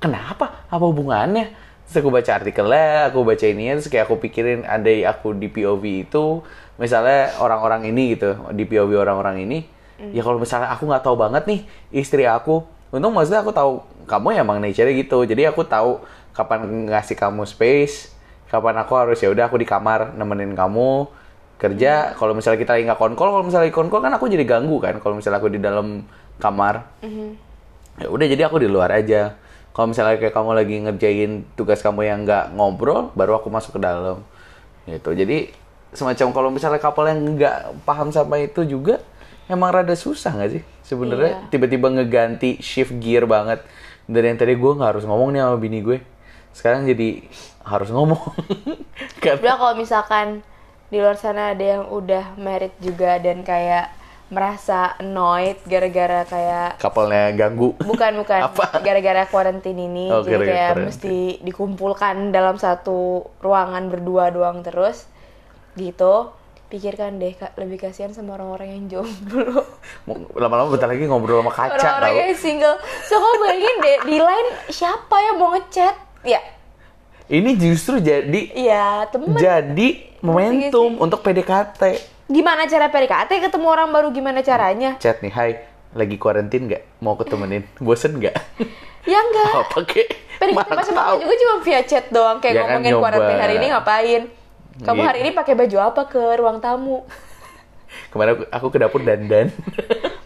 Kenapa? 0.00 0.64
Apa 0.66 0.84
hubungannya 0.88 1.52
terus 1.86 2.02
aku 2.02 2.10
baca 2.10 2.30
artikelnya 2.42 3.14
aku 3.14 3.22
baca 3.22 3.44
ininya 3.46 3.78
terus 3.78 3.88
kayak 3.88 4.10
aku 4.10 4.18
pikirin 4.18 4.66
ada 4.66 4.90
aku 5.10 5.32
di 5.38 5.46
POV 5.46 6.10
itu 6.10 6.42
misalnya 6.76 7.32
orang-orang 7.38 7.88
ini 7.88 8.18
gitu 8.18 8.36
di 8.52 8.66
POV 8.66 8.90
orang-orang 8.98 9.46
ini 9.46 9.58
ya 10.12 10.20
kalau 10.20 10.36
misalnya 10.36 10.68
aku 10.74 10.84
nggak 10.84 11.04
tahu 11.06 11.16
banget 11.16 11.42
nih 11.48 11.60
istri 11.94 12.28
aku 12.28 12.66
untung 12.92 13.14
maksudnya 13.14 13.40
aku 13.40 13.54
tahu 13.54 13.80
kamu 14.04 14.36
ya 14.36 14.40
emang 14.44 14.58
nature 14.60 14.92
gitu 14.92 15.24
jadi 15.24 15.54
aku 15.54 15.64
tahu 15.64 16.02
kapan 16.36 16.90
ngasih 16.90 17.16
kamu 17.16 17.48
space 17.48 18.12
kapan 18.52 18.76
aku 18.82 18.92
harus 18.94 19.18
ya 19.18 19.32
udah 19.32 19.48
aku 19.48 19.56
di 19.56 19.66
kamar 19.66 20.12
nemenin 20.14 20.52
kamu 20.52 21.08
kerja 21.56 22.12
kalau 22.20 22.36
misalnya 22.36 22.60
kita 22.60 22.76
nggak 22.76 23.00
konkol 23.00 23.32
kalau 23.32 23.44
misalnya 23.48 23.72
konkol 23.72 24.04
kan 24.04 24.12
aku 24.12 24.28
jadi 24.28 24.44
ganggu 24.44 24.76
kan 24.76 25.00
kalau 25.00 25.16
misalnya 25.16 25.40
aku 25.40 25.48
di 25.48 25.56
dalam 25.56 26.04
kamar. 26.36 26.84
Ya 27.96 28.12
udah 28.12 28.26
jadi 28.28 28.42
aku 28.44 28.60
di 28.60 28.68
luar 28.68 28.92
aja 28.92 29.40
kalau 29.76 29.92
misalnya 29.92 30.16
kayak 30.16 30.32
kamu 30.32 30.50
lagi 30.56 30.74
ngerjain 30.80 31.32
tugas 31.52 31.84
kamu 31.84 32.00
yang 32.02 32.24
nggak 32.24 32.56
ngobrol 32.56 33.12
baru 33.12 33.36
aku 33.36 33.52
masuk 33.52 33.76
ke 33.76 33.80
dalam. 33.84 34.24
Gitu. 34.88 35.12
Jadi 35.12 35.52
semacam 35.92 36.28
kalau 36.32 36.48
misalnya 36.48 36.80
kapal 36.80 37.04
yang 37.06 37.20
nggak 37.36 37.84
paham 37.84 38.08
sama 38.08 38.40
itu 38.40 38.64
juga 38.64 39.04
emang 39.46 39.68
rada 39.68 39.92
susah 39.92 40.32
nggak 40.32 40.50
sih? 40.50 40.62
Sebenarnya 40.80 41.44
Iya. 41.44 41.52
tiba-tiba 41.52 41.92
ngeganti 41.92 42.56
shift 42.58 42.96
gear 42.96 43.28
banget 43.28 43.60
dari 44.08 44.32
yang 44.32 44.40
tadi 44.40 44.56
gue 44.56 44.72
nggak 44.72 44.96
harus 44.96 45.04
ngomong 45.04 45.36
nih 45.36 45.44
sama 45.44 45.56
bini 45.60 45.84
gue. 45.84 45.98
Sekarang 46.56 46.88
jadi 46.88 47.20
harus 47.60 47.92
ngomong. 47.92 48.22
Karena- 49.20 49.60
kalau 49.60 49.76
misalkan 49.76 50.40
di 50.88 50.96
luar 50.96 51.20
sana 51.20 51.52
ada 51.52 51.60
yang 51.60 51.84
udah 51.90 52.38
married 52.40 52.72
juga 52.80 53.20
dan 53.20 53.44
kayak 53.44 53.92
merasa 54.26 54.98
annoyed 54.98 55.54
gara-gara 55.70 56.26
kayak 56.26 56.82
kapalnya 56.82 57.30
ganggu. 57.38 57.78
Bukan 57.78 58.12
bukan. 58.18 58.40
Apa? 58.50 58.82
gara-gara 58.82 59.22
karantin 59.30 59.78
ini. 59.78 60.10
Oh, 60.10 60.26
jadi 60.26 60.42
gara-gara 60.42 60.50
kayak 60.50 60.70
quarantine. 60.74 60.86
mesti 60.90 61.16
dikumpulkan 61.46 62.14
dalam 62.34 62.58
satu 62.58 63.30
ruangan 63.38 63.86
berdua 63.86 64.34
doang 64.34 64.66
terus. 64.66 65.06
Gitu. 65.78 66.34
Pikirkan 66.66 67.22
deh 67.22 67.30
Kak, 67.38 67.54
lebih 67.62 67.78
kasihan 67.78 68.10
sama 68.10 68.34
orang-orang 68.34 68.74
yang 68.74 68.84
jomblo. 68.98 69.62
Lama-lama 70.34 70.74
bentar 70.74 70.90
lagi 70.90 71.06
ngobrol 71.06 71.46
sama 71.46 71.54
kaca 71.54 71.78
orang-orang 71.78 72.34
yang 72.34 72.34
single. 72.34 72.76
So 73.06 73.22
kamu 73.22 73.34
bayangin 73.38 73.76
deh 73.78 73.98
di 74.10 74.16
line 74.18 74.50
siapa 74.74 75.16
yang 75.22 75.38
mau 75.38 75.54
ngechat? 75.54 75.94
Ya. 76.26 76.42
Ini 77.30 77.54
justru 77.54 78.02
jadi 78.02 78.50
iya 78.54 79.06
temen. 79.06 79.38
jadi 79.38 80.18
momentum 80.22 80.98
untuk 80.98 81.22
PDKT 81.22 82.15
gimana 82.26 82.66
cara 82.66 82.86
PDKT 82.88 83.30
ketemu 83.40 83.66
orang 83.66 83.88
baru 83.88 84.08
gimana 84.10 84.40
caranya? 84.40 84.98
Chat 84.98 85.22
nih 85.22 85.30
hai 85.30 85.50
lagi 85.92 86.16
kuarantin 86.16 86.66
nggak? 86.66 86.82
Mau 86.98 87.14
ketemenin? 87.14 87.64
Bosen 87.78 88.16
nggak? 88.16 88.36
Ya 89.06 89.22
enggak 89.22 89.50
apa 89.62 89.78
kek? 89.86 90.08
PDKT 90.36 90.66
pas 90.66 90.82
sama 90.82 91.14
juga 91.14 91.30
cuma 91.32 91.54
via 91.62 91.78
chat 91.80 92.10
doang 92.10 92.42
kayak 92.42 92.52
Ya 92.52 92.58
kan, 92.58 92.66
ngomongin 92.74 92.90
nyoba. 92.90 93.02
kuarantin 93.06 93.38
hari 93.38 93.54
ini 93.56 93.66
ngapain? 93.70 94.22
Kamu 94.76 94.98
Gitu. 94.98 95.06
hari 95.06 95.18
ini 95.22 95.30
pakai 95.30 95.54
baju 95.54 95.76
apa 95.78 96.02
ke 96.04 96.22
ruang 96.36 96.58
tamu? 96.58 97.06
Kemarin 98.10 98.30
aku, 98.34 98.42
aku 98.50 98.66
ke 98.68 98.78
dapur 98.82 99.00
dandan. 99.00 99.54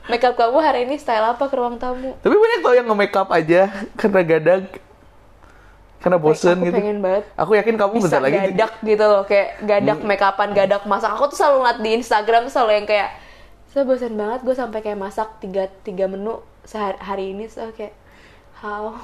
Makeup 0.09 0.33
kamu 0.35 0.59
hari 0.59 0.89
ini 0.89 0.97
style 0.97 1.23
apa 1.23 1.45
ke 1.45 1.55
ruang 1.55 1.77
tamu? 1.77 2.17
Tapi 2.19 2.33
banyak 2.33 2.61
tau 2.61 2.73
yang 2.73 2.89
nge-make 2.89 3.15
up 3.15 3.29
aja 3.29 3.69
karena 3.95 4.21
gadag. 4.25 4.65
Karena 6.01 6.17
bosen 6.17 6.57
aku 6.57 6.73
gitu. 6.73 6.77
pengen 6.81 6.99
banget 7.05 7.25
Aku 7.37 7.53
yakin 7.53 7.77
kamu 7.77 7.93
bisa 8.01 8.05
bentar 8.09 8.21
lagi 8.25 8.39
gadak 8.41 8.73
gitu 8.81 9.05
loh 9.05 9.23
kayak 9.29 9.49
gadak 9.69 9.99
make 10.01 10.25
upan 10.25 10.51
gadak 10.57 10.83
masak. 10.89 11.11
Aku 11.13 11.29
tuh 11.29 11.37
selalu 11.37 11.57
ngeliat 11.61 11.79
di 11.85 11.91
Instagram 12.01 12.43
selalu 12.49 12.73
yang 12.81 12.87
kayak 12.89 13.11
saya 13.71 13.83
bosan 13.87 14.15
banget 14.19 14.41
gue 14.43 14.57
sampai 14.57 14.81
kayak 14.83 14.99
masak 14.99 15.29
tiga 15.39 15.69
tiga 15.85 16.09
menu 16.09 16.41
sehari 16.65 16.99
hari 16.99 17.25
ini. 17.37 17.45
So 17.53 17.69
kayak 17.77 17.95
how? 18.65 18.97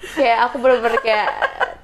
Kayak 0.00 0.38
aku 0.50 0.56
bener-bener 0.64 1.00
kayak 1.04 1.28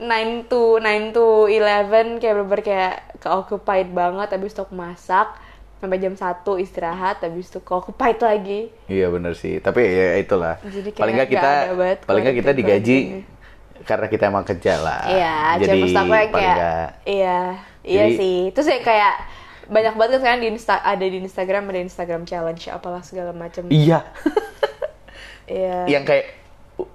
9 0.00 0.50
to 0.50 0.80
9 0.80 1.16
to 1.16 1.48
11 1.48 2.20
kayak 2.20 2.34
bener-bener 2.36 2.62
kayak 2.64 2.94
keoccupied 3.20 3.88
banget 3.92 4.28
habis 4.34 4.56
aku 4.56 4.72
masak 4.76 5.36
sampai 5.76 5.98
jam 5.98 6.12
1 6.12 6.22
istirahat 6.58 7.20
habis 7.20 7.46
itu 7.46 7.60
keoccupied 7.60 8.18
lagi 8.18 8.60
Iya 8.86 9.12
bener 9.12 9.36
sih, 9.36 9.60
tapi 9.60 9.84
ya 9.84 10.16
itulah. 10.16 10.56
Jadi 10.62 10.88
kayak 10.88 10.98
paling 10.98 11.14
nggak 11.14 11.30
kita, 11.30 11.50
paling 12.02 12.22
nggak 12.24 12.36
kita 12.40 12.50
digaji 12.52 12.98
karena 13.84 14.06
kita 14.08 14.24
emang 14.26 14.42
kerja 14.42 14.72
lah. 14.80 15.00
Iya, 15.04 15.36
Jadi 15.60 15.70
aku 15.70 15.86
yang 15.86 16.08
paling 16.08 16.30
kayak 16.32 16.56
nggak- 16.56 16.90
iya, 17.04 17.38
iya 17.84 18.04
Jadi- 18.08 18.16
sih. 18.16 18.38
Terus 18.50 18.66
ya 18.66 18.78
kayak 18.80 19.14
banyak 19.66 19.94
banget 19.94 20.10
kan 20.10 20.20
sekarang 20.22 20.40
di 20.40 20.48
Insta 20.48 20.74
ada 20.78 21.02
di 21.02 21.18
Instagram 21.18 21.62
ada 21.66 21.80
Instagram 21.82 22.22
challenge 22.24 22.62
apalah 22.66 23.02
segala 23.02 23.30
macam. 23.30 23.68
Iya. 23.68 24.00
Iya. 25.46 25.86
yang 25.86 26.02
kayak 26.02 26.26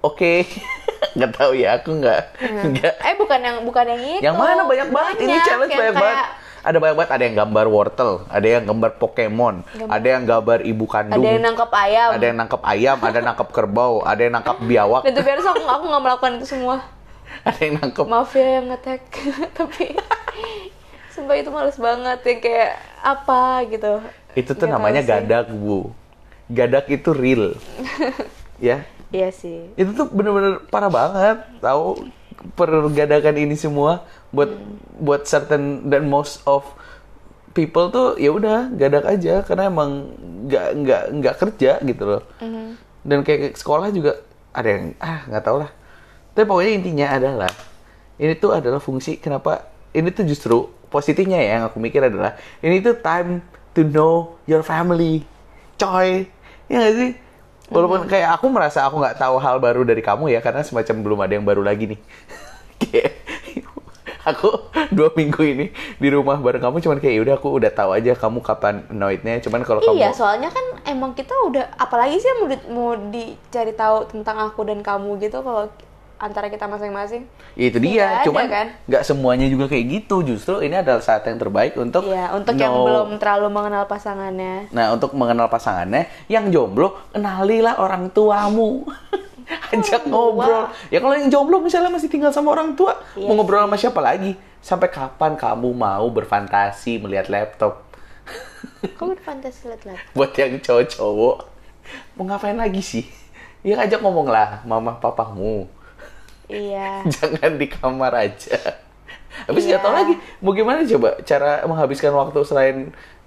oke, 0.04 0.44
nggak 1.16 1.30
tahu 1.32 1.56
ya, 1.56 1.80
aku 1.80 1.96
nggak 1.96 2.20
nggak. 2.68 2.94
Eh 3.00 3.16
bukan 3.16 3.40
yang 3.40 3.56
bukan 3.64 3.84
yang 3.88 4.02
itu. 4.02 4.20
Yang 4.20 4.36
mana 4.36 4.62
banyak 4.68 4.88
banget 4.92 5.14
ini 5.24 5.34
challenge 5.40 5.72
banyak 5.72 5.80
kayak 5.88 5.96
banget. 5.96 6.26
Ada 6.62 6.78
banyak 6.78 6.94
banget, 6.94 7.10
ada 7.10 7.22
yang 7.24 7.36
gambar 7.36 7.66
wortel, 7.66 8.10
ada 8.30 8.46
yang 8.46 8.62
gambar 8.62 8.90
Pokemon, 8.94 9.54
ada 9.90 10.06
yang 10.08 10.22
gambar 10.22 10.62
ibu 10.62 10.86
kandung, 10.86 11.18
Ada 11.18 11.28
yang 11.28 11.42
nangkep 11.42 11.70
ayam. 11.72 12.08
ada 12.14 12.24
yang 12.24 12.36
nangkep 12.38 12.62
ayam, 12.62 12.96
ada 12.96 13.16
yang 13.18 13.26
nangkep 13.26 13.48
kerbau, 13.50 13.94
ada 14.02 14.20
yang 14.20 14.32
nangkep 14.32 14.56
biawak, 14.62 15.02
Dan 15.02 15.12
tuh 15.12 15.24
biasa 15.24 15.48
aku 15.50 15.62
aku 15.64 15.84
nggak 15.90 16.02
melakukan 16.02 16.30
itu 16.38 16.46
semua. 16.48 16.76
ada 17.48 17.58
yang 17.58 17.74
nangkep 17.76 18.04
Maaf 18.06 18.30
ya 18.32 18.48
yang 18.56 18.66
ngetek, 18.70 19.02
tapi 19.58 19.84
sumpah 21.10 21.34
itu 21.34 21.50
males 21.50 21.76
banget 21.76 22.18
yang 22.22 22.40
kayak 22.40 22.70
apa 23.02 23.42
gitu. 23.66 23.92
itu 24.32 24.50
tuh 24.54 24.64
Nggak 24.64 24.78
namanya 24.78 25.02
gadak 25.02 25.46
bu. 25.50 25.90
Gadak 26.46 26.86
itu 26.86 27.10
real, 27.10 27.58
ya. 28.62 28.86
Iya 29.10 29.28
sih. 29.28 29.68
itu 29.74 29.92
tuh 29.92 30.08
bener-bener 30.08 30.62
parah 30.68 30.88
banget 30.88 31.36
tahu 31.60 32.08
pergadakan 32.58 33.38
ini 33.38 33.54
semua 33.54 34.04
buat 34.34 34.50
buat 34.98 35.22
certain 35.24 35.86
dan 35.86 36.10
most 36.10 36.42
of 36.44 36.66
people 37.52 37.92
tuh 37.92 38.16
ya 38.16 38.32
udah 38.32 38.72
gadak 38.74 39.04
aja 39.06 39.44
karena 39.46 39.68
emang 39.68 40.10
nggak 40.48 40.68
nggak 40.82 41.02
nggak 41.20 41.34
kerja 41.38 41.78
gitu 41.84 42.04
loh. 42.04 42.22
Dan 43.02 43.22
kayak 43.26 43.54
sekolah 43.58 43.90
juga 43.94 44.22
ada 44.54 44.68
yang 44.68 44.84
ah 44.98 45.26
nggak 45.28 45.42
tau 45.42 45.62
lah. 45.62 45.70
Tapi 46.32 46.44
pokoknya 46.48 46.72
intinya 46.80 47.06
adalah 47.12 47.52
ini 48.18 48.34
tuh 48.36 48.56
adalah 48.56 48.80
fungsi 48.80 49.20
kenapa 49.20 49.68
ini 49.92 50.08
tuh 50.10 50.24
justru 50.24 50.66
positifnya 50.88 51.40
ya 51.40 51.60
yang 51.60 51.64
aku 51.68 51.80
mikir 51.80 52.04
adalah 52.04 52.36
ini 52.64 52.80
tuh 52.80 52.96
time 53.00 53.44
to 53.76 53.84
know 53.84 54.36
your 54.48 54.64
family 54.64 55.24
coy. 55.76 56.26
Ya 56.72 56.88
gak 56.88 56.94
sih 56.96 57.12
walaupun 57.72 58.04
kayak 58.06 58.36
aku 58.36 58.46
merasa 58.52 58.84
aku 58.84 59.00
nggak 59.00 59.16
tahu 59.18 59.40
hal 59.40 59.56
baru 59.58 59.82
dari 59.82 60.04
kamu 60.04 60.30
ya 60.30 60.44
karena 60.44 60.60
semacam 60.60 60.96
belum 61.00 61.18
ada 61.24 61.32
yang 61.34 61.46
baru 61.48 61.64
lagi 61.64 61.96
nih. 61.96 62.00
Kayak 62.82 63.22
aku 64.22 64.48
dua 64.94 65.10
minggu 65.18 65.42
ini 65.42 65.66
di 65.98 66.08
rumah 66.10 66.38
bareng 66.38 66.62
kamu 66.62 66.78
cuman 66.78 66.98
kayak 67.02 67.26
udah 67.26 67.34
aku 67.38 67.48
udah 67.58 67.70
tahu 67.74 67.90
aja 67.94 68.14
kamu 68.14 68.38
kapan 68.38 68.86
noidnya 68.90 69.42
cuman 69.42 69.66
kalau 69.66 69.82
kamu 69.82 69.98
Iya, 69.98 70.10
soalnya 70.14 70.50
kan 70.50 70.62
emang 70.86 71.14
kita 71.18 71.34
udah 71.50 71.74
apalagi 71.74 72.22
sih 72.22 72.30
yang 72.30 72.38
mau 72.38 72.48
di, 72.48 72.58
mau 72.70 72.90
dicari 73.10 73.74
tahu 73.74 74.06
tentang 74.14 74.38
aku 74.46 74.62
dan 74.62 74.80
kamu 74.80 75.18
gitu 75.18 75.42
kalau 75.42 75.66
antara 76.22 76.46
kita 76.46 76.70
masing-masing. 76.70 77.26
Ya, 77.58 77.64
itu 77.66 77.82
Nggak 77.82 77.90
dia, 77.90 78.04
ada, 78.06 78.22
cuman 78.22 78.44
kan? 78.46 78.66
nggak 78.86 79.02
semuanya 79.02 79.46
juga 79.50 79.66
kayak 79.66 79.84
gitu. 79.90 80.22
Justru 80.22 80.62
ini 80.62 80.78
adalah 80.78 81.02
saat 81.02 81.26
yang 81.26 81.34
terbaik 81.36 81.74
untuk 81.74 82.06
Iya, 82.06 82.30
untuk 82.30 82.54
yang 82.54 82.70
know- 82.70 82.86
belum 82.86 83.08
terlalu 83.18 83.50
mengenal 83.50 83.84
pasangannya. 83.84 84.70
Nah, 84.70 84.94
untuk 84.94 85.10
mengenal 85.12 85.50
pasangannya, 85.50 86.06
yang 86.30 86.46
jomblo, 86.48 86.94
kenalilah 87.10 87.74
orang 87.76 88.06
tuamu. 88.08 88.86
Ajak 89.74 90.06
ngobrol. 90.06 90.70
Ya 90.88 91.02
kalau 91.02 91.12
yang 91.12 91.26
jomblo 91.26 91.58
misalnya 91.58 91.90
masih 91.90 92.06
tinggal 92.06 92.30
sama 92.30 92.54
orang 92.54 92.72
tua, 92.72 92.94
Iya 93.12 93.26
mau 93.26 93.34
ngobrol 93.34 93.66
sama 93.66 93.74
siapa 93.74 93.98
lagi? 93.98 94.32
Sampai 94.62 94.86
kapan 94.88 95.34
kamu 95.34 95.74
mau 95.74 96.06
berfantasi 96.06 97.02
melihat 97.02 97.26
laptop? 97.26 97.82
Kok 98.96 99.18
berfantasi 99.18 99.68
liat-liat? 99.68 99.98
Buat 100.14 100.38
yang 100.38 100.62
cowok-cowok, 100.62 101.36
mau 102.14 102.24
ngapain 102.24 102.54
lagi 102.54 102.78
sih? 102.78 103.04
Ya 103.60 103.78
ajak 103.78 103.98
ngomong 103.98 104.30
lah, 104.30 104.62
mama 104.62 104.94
papamu. 104.96 105.66
Iya. 106.52 106.90
Jangan 107.14 107.50
di 107.54 107.66
kamar 107.66 108.12
aja. 108.14 108.58
Habis 109.42 109.64
nggak 109.64 109.80
Iya. 109.80 109.82
tahu 109.82 109.94
lagi 109.94 110.14
mau 110.38 110.52
gimana 110.52 110.84
coba 110.86 111.16
cara 111.22 111.64
menghabiskan 111.64 112.12
waktu 112.12 112.38
selain 112.42 112.76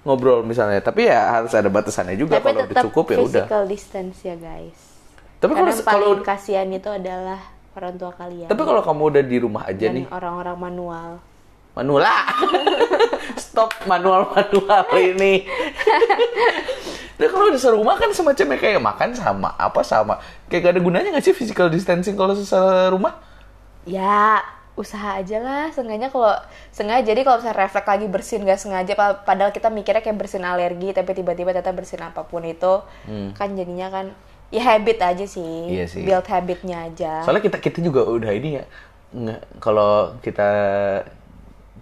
ngobrol 0.02 0.40
misalnya. 0.40 0.78
Tapi 0.78 1.04
ya 1.04 1.34
harus 1.34 1.50
ada 1.50 1.66
batasannya 1.66 2.14
juga 2.14 2.38
Tapi 2.38 2.46
kalau 2.46 2.56
udah 2.56 2.68
tetap 2.70 2.84
cukup 2.86 3.04
ya 3.04 3.16
udah. 3.18 3.26
physical 3.42 3.62
distance 3.66 4.16
ya 4.22 4.34
guys. 4.34 4.78
Tapi 5.36 5.52
Karena 5.52 5.68
kalau 5.68 5.82
kalau 5.84 6.24
kasihan 6.24 6.68
itu 6.68 6.86
adalah 6.86 7.42
orang 7.74 7.92
tua 7.94 8.08
kalian. 8.10 8.48
tapi 8.48 8.62
kalau 8.62 8.80
kamu 8.80 9.02
udah 9.06 9.22
di 9.22 9.36
rumah 9.36 9.62
aja 9.64 9.84
dan 9.84 9.94
nih, 9.94 10.04
orang-orang 10.08 10.56
manual. 10.56 11.10
manual 11.74 12.08
Stop 13.36 13.68
manual-manual 13.84 14.86
ini. 15.12 15.44
Tapi 17.16 17.28
kalau 17.32 17.48
udah 17.48 17.60
serumah 17.60 17.96
kan 17.96 18.12
semacamnya 18.12 18.60
kayak 18.60 18.80
makan 18.80 19.10
sama 19.16 19.56
apa 19.56 19.80
sama. 19.80 20.20
Kayak 20.52 20.60
gak 20.68 20.72
ada 20.76 20.80
gunanya 20.84 21.08
gak 21.16 21.24
sih 21.24 21.34
physical 21.36 21.72
distancing 21.72 22.12
kalau 22.12 22.36
rumah? 22.92 23.16
Ya, 23.86 24.42
usaha 24.76 25.16
aja 25.20 25.38
lah. 25.40 25.64
Sengaja 25.72 26.10
kalau 26.12 26.34
sengaja 26.74 27.02
jadi 27.06 27.20
kalau 27.24 27.38
misalnya 27.40 27.58
refleks 27.64 27.88
lagi 27.88 28.06
bersin 28.10 28.40
nggak 28.44 28.60
sengaja 28.60 28.92
pa- 28.98 29.18
padahal 29.24 29.54
kita 29.54 29.68
mikirnya 29.72 30.02
kayak 30.04 30.18
bersin 30.18 30.44
alergi 30.44 30.92
tapi 30.92 31.16
tiba-tiba 31.16 31.54
ternyata 31.54 31.72
bersin 31.72 32.02
apa 32.04 32.26
pun 32.26 32.42
itu 32.44 32.82
kan 33.38 33.48
jadinya 33.56 33.88
kan 33.88 34.06
ya 34.50 34.62
habit 34.74 34.98
aja 35.00 35.24
sih. 35.24 35.42
Hmm. 35.70 35.72
Iya 35.72 35.84
sih. 35.88 36.02
Build 36.04 36.26
habitnya 36.28 36.76
aja. 36.90 37.24
Soalnya 37.24 37.42
kita 37.46 37.58
kita 37.62 37.78
juga 37.80 38.04
udah 38.04 38.30
ini 38.34 38.60
ya 38.60 38.64
nggak 39.16 39.40
kalau 39.62 40.18
kita 40.20 40.48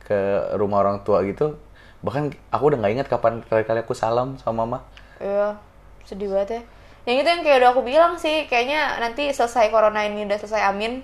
ke 0.04 0.18
rumah 0.60 0.84
orang 0.84 1.00
tua 1.06 1.24
gitu 1.24 1.56
bahkan 2.04 2.28
aku 2.52 2.64
udah 2.68 2.78
nggak 2.84 2.92
ingat 3.00 3.08
kapan 3.08 3.40
kali-kali 3.48 3.80
aku 3.80 3.96
salam 3.96 4.36
sama 4.36 4.68
mama. 4.68 4.78
Iya, 5.24 5.56
sedih 6.04 6.28
banget 6.28 6.48
ya. 6.50 6.62
Yang 7.04 7.16
itu 7.16 7.28
yang 7.30 7.42
kayak 7.42 7.56
udah 7.58 7.70
aku 7.70 7.82
bilang 7.82 8.12
sih, 8.14 8.44
kayaknya 8.44 8.96
nanti 8.98 9.28
selesai 9.28 9.68
corona 9.68 10.00
ini 10.02 10.24
udah 10.24 10.36
selesai 10.36 10.62
amin, 10.66 11.00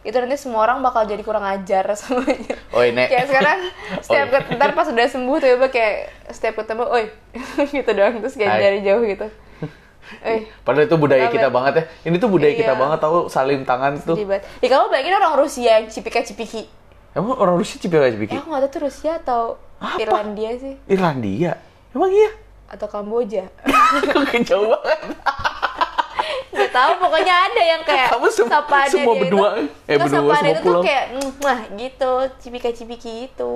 itu 0.00 0.16
nanti 0.16 0.36
semua 0.36 0.64
orang 0.64 0.80
bakal 0.80 1.04
jadi 1.04 1.20
kurang 1.20 1.44
ajar 1.44 1.84
semuanya. 2.00 2.56
Oh, 2.70 2.80
ini. 2.80 3.04
Kayak 3.04 3.26
sekarang 3.26 3.58
setiap 4.04 4.26
ket- 4.30 4.48
ntar 4.54 4.72
pas 4.72 4.84
udah 4.86 5.06
sembuh 5.06 5.36
tiba-tiba 5.38 5.68
kayak 5.68 5.96
setiap 6.30 6.54
ketemu, 6.58 6.84
oi, 6.86 7.04
gitu 7.74 7.90
doang 7.90 8.16
terus 8.18 8.34
kayak 8.34 8.50
Hai. 8.50 8.60
dari 8.62 8.78
jauh 8.80 9.04
gitu. 9.04 9.28
Eh, 10.20 10.42
Padahal 10.60 10.88
itu 10.88 10.96
budaya 10.96 11.30
kita 11.30 11.48
banget 11.48 11.72
ya. 11.76 11.84
Ini 12.02 12.18
tuh 12.18 12.26
budaya 12.26 12.50
kita 12.50 12.74
Iya. 12.74 12.80
banget 12.80 12.98
tahu 12.98 13.28
salim 13.28 13.62
tangan 13.62 13.94
tuh. 14.00 14.18
banget. 14.18 14.42
Ya 14.58 14.68
kamu 14.68 14.90
bayangin 14.90 15.14
orang 15.14 15.34
Rusia 15.38 15.78
yang 15.78 15.86
cipika-cipiki. 15.86 16.66
Emang 17.10 17.36
orang 17.36 17.54
Rusia 17.54 17.78
cipika 17.78 18.02
Ya 18.02 18.10
cipiki? 18.10 18.34
aku 18.34 18.50
nggak 18.50 18.62
tahu 18.64 18.72
tuh 18.72 18.82
Rusia 18.82 19.12
atau 19.16 19.42
Apa? 19.78 19.98
Irlandia 19.98 20.50
sih 20.56 20.74
Irlandia. 20.84 21.62
Emang 21.90 22.10
iya? 22.10 22.30
Atau 22.70 22.86
Kamboja. 22.86 23.50
Kok 24.06 24.24
kejauh 24.30 24.70
banget? 24.70 25.00
Gak 26.50 26.70
tahu 26.70 26.92
pokoknya 26.98 27.34
ada 27.46 27.62
yang 27.64 27.82
kayak 27.82 28.08
Kamu 28.10 28.26
sem- 28.28 28.46
sapaannya 28.46 28.90
semua 28.92 29.12
dia 29.12 29.22
berdua- 29.22 29.54
itu, 29.56 29.64
eh, 29.86 29.96
berdua 29.96 30.10
semua 30.12 30.34
itu 30.38 30.50
tuh 30.52 30.62
pulang. 30.62 30.82
kayak 30.82 31.04
wah 31.40 31.60
gitu 31.72 32.12
cipika 32.38 32.70
cipiki 32.70 33.14
itu 33.26 33.54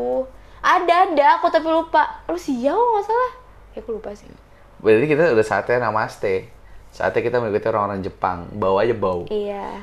ada 0.58 0.94
ada 1.04 1.26
aku 1.36 1.46
tapi 1.48 1.68
lupa 1.68 2.02
Rusia 2.24 2.70
kok 2.70 2.86
nggak 2.88 3.04
salah 3.04 3.32
ya 3.70 3.78
aku 3.78 3.90
lupa 3.92 4.10
sih 4.12 4.26
Berarti 4.76 5.06
kita 5.06 5.32
udah 5.32 5.40
saatnya 5.42 5.80
namaste. 5.80 6.44
Saatnya 6.90 7.20
kita 7.20 7.36
mengikuti 7.38 7.66
orang-orang 7.66 8.00
Jepang. 8.00 8.44
Bawa 8.50 8.84
aja 8.84 8.92
bau. 8.92 9.24
iya 9.26 9.80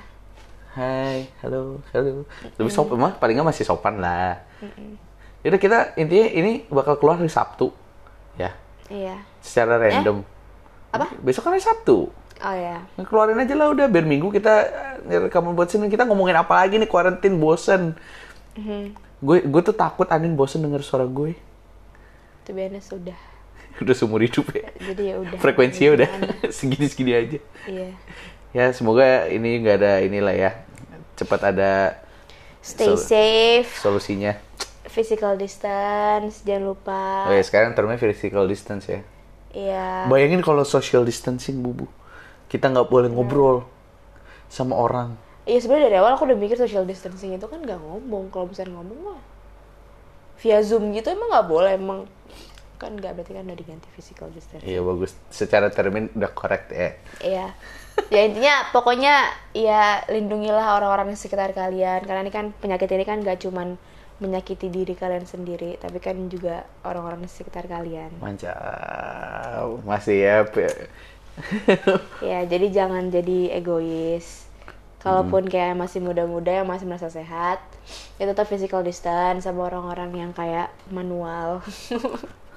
Hai, 0.72 1.26
halo, 1.42 1.82
halo. 1.90 2.24
Lebih 2.56 2.70
sopan 2.70 2.96
mah 2.96 3.12
paling 3.14 3.34
nggak 3.34 3.50
masih 3.50 3.66
sopan 3.66 3.98
lah. 3.98 4.40
Yaudah 5.42 5.58
kita 5.58 5.78
intinya 5.96 6.28
ini 6.30 6.52
bakal 6.68 6.96
keluar 6.96 7.18
hari 7.18 7.28
Sabtu, 7.28 7.74
iya 8.92 9.16
secara 9.40 9.80
random. 9.80 10.22
Apa? 10.92 11.08
Besok 11.18 11.48
kan 11.48 11.56
hari 11.56 11.64
Sabtu. 11.64 12.12
oh 12.42 12.56
ya 12.58 12.84
Nah, 12.94 13.06
keluarin 13.06 13.38
aja 13.38 13.54
lah 13.54 13.70
udah 13.70 13.88
biar 13.88 14.04
minggu 14.04 14.28
kita 14.28 14.54
eh, 15.08 15.20
rekaman 15.24 15.54
buat 15.54 15.66
sini 15.66 15.88
kita 15.88 16.04
ngomongin 16.04 16.36
apa 16.36 16.52
lagi 16.58 16.76
nih 16.76 16.86
kuarantin 16.86 17.40
bosen. 17.40 17.96
Gue 19.18 19.38
gue 19.40 19.62
tuh 19.62 19.72
takut 19.72 20.10
Anin 20.10 20.34
bosen 20.34 20.60
denger 20.60 20.82
suara 20.82 21.06
gue. 21.06 21.38
itu 22.42 22.50
biasanya 22.52 22.82
sudah 22.82 23.20
udah 23.78 23.94
seumur 23.94 24.20
hidup 24.20 24.50
ya. 24.52 24.66
jadi 24.84 25.04
ya 25.04 25.16
udah 25.22 25.38
Frekuensinya 25.38 25.90
udah 25.96 26.10
segini-segini 26.58 27.12
aja. 27.14 27.40
iya 27.66 27.90
Ya 28.52 28.66
semoga 28.76 29.26
ini 29.26 29.62
nggak 29.62 29.78
ada 29.78 29.94
inilah 30.02 30.36
ya. 30.36 30.52
Cepat 31.16 31.56
ada 31.56 32.02
stay 32.60 32.90
So- 32.90 33.00
safe 33.00 33.70
solusinya. 33.78 34.36
Physical 34.92 35.40
distance 35.40 36.44
jangan 36.44 36.76
lupa 36.76 37.32
Oh 37.32 37.34
ya 37.34 37.42
sekarang 37.42 37.72
termnya 37.72 37.96
physical 37.96 38.44
distance 38.46 38.92
ya. 38.92 39.02
Iya. 39.52 40.08
Bayangin 40.08 40.40
kalau 40.40 40.64
social 40.64 41.04
distancing, 41.04 41.60
Bubu. 41.60 41.88
Kita 42.48 42.72
nggak 42.72 42.88
boleh 42.88 43.08
ngobrol 43.12 43.68
sama 44.52 44.76
orang. 44.76 45.16
Iya 45.48 45.64
sebenarnya 45.64 45.92
dari 45.92 45.98
awal 46.00 46.16
aku 46.16 46.28
udah 46.28 46.38
mikir 46.38 46.56
social 46.60 46.84
distancing 46.88 47.36
itu 47.36 47.48
kan 47.48 47.60
nggak 47.64 47.80
ngomong. 47.80 48.32
Kalau 48.32 48.52
misalnya 48.52 48.80
ngomong 48.80 49.00
mah 49.12 49.22
via 50.42 50.60
zoom 50.66 50.90
gitu 50.96 51.14
emang 51.14 51.30
nggak 51.30 51.48
boleh 51.48 51.72
emang 51.78 52.00
kan 52.82 52.98
nggak 52.98 53.14
berarti 53.14 53.38
kan 53.38 53.46
udah 53.46 53.58
diganti 53.60 53.88
physical 53.94 54.28
distancing. 54.34 54.68
Iya 54.68 54.82
bagus. 54.84 55.16
Secara 55.32 55.68
termin 55.72 56.12
udah 56.16 56.32
correct 56.32 56.72
ya. 56.72 56.90
Iya. 57.24 57.48
Ya 58.08 58.22
intinya 58.24 58.72
pokoknya 58.72 59.28
ya 59.52 60.04
lindungilah 60.08 60.80
orang-orang 60.80 61.12
di 61.12 61.20
sekitar 61.20 61.52
kalian 61.52 62.08
karena 62.08 62.24
ini 62.24 62.32
kan 62.32 62.56
penyakit 62.56 62.88
ini 62.92 63.04
kan 63.04 63.20
gak 63.22 63.44
cuman 63.44 63.76
menyakiti 64.22 64.70
diri 64.70 64.94
kalian 64.94 65.26
sendiri 65.26 65.82
tapi 65.82 65.98
kan 65.98 66.14
juga 66.30 66.70
orang-orang 66.86 67.26
di 67.26 67.30
sekitar 67.30 67.66
kalian. 67.66 68.14
Mantap. 68.22 69.82
Masih 69.84 70.18
ya. 70.22 70.36
Ya 72.22 72.46
jadi 72.46 72.68
jangan 72.70 73.10
jadi 73.10 73.58
egois. 73.58 74.46
Kalaupun 75.02 75.50
kayak 75.50 75.74
masih 75.74 75.98
muda-muda 75.98 76.62
yang 76.62 76.70
masih 76.70 76.86
merasa 76.86 77.10
sehat, 77.10 77.58
ya 78.22 78.30
tetap 78.30 78.46
physical 78.46 78.86
distance 78.86 79.50
sama 79.50 79.66
orang-orang 79.66 80.14
yang 80.14 80.32
kayak 80.38 80.70
manual. 80.94 81.66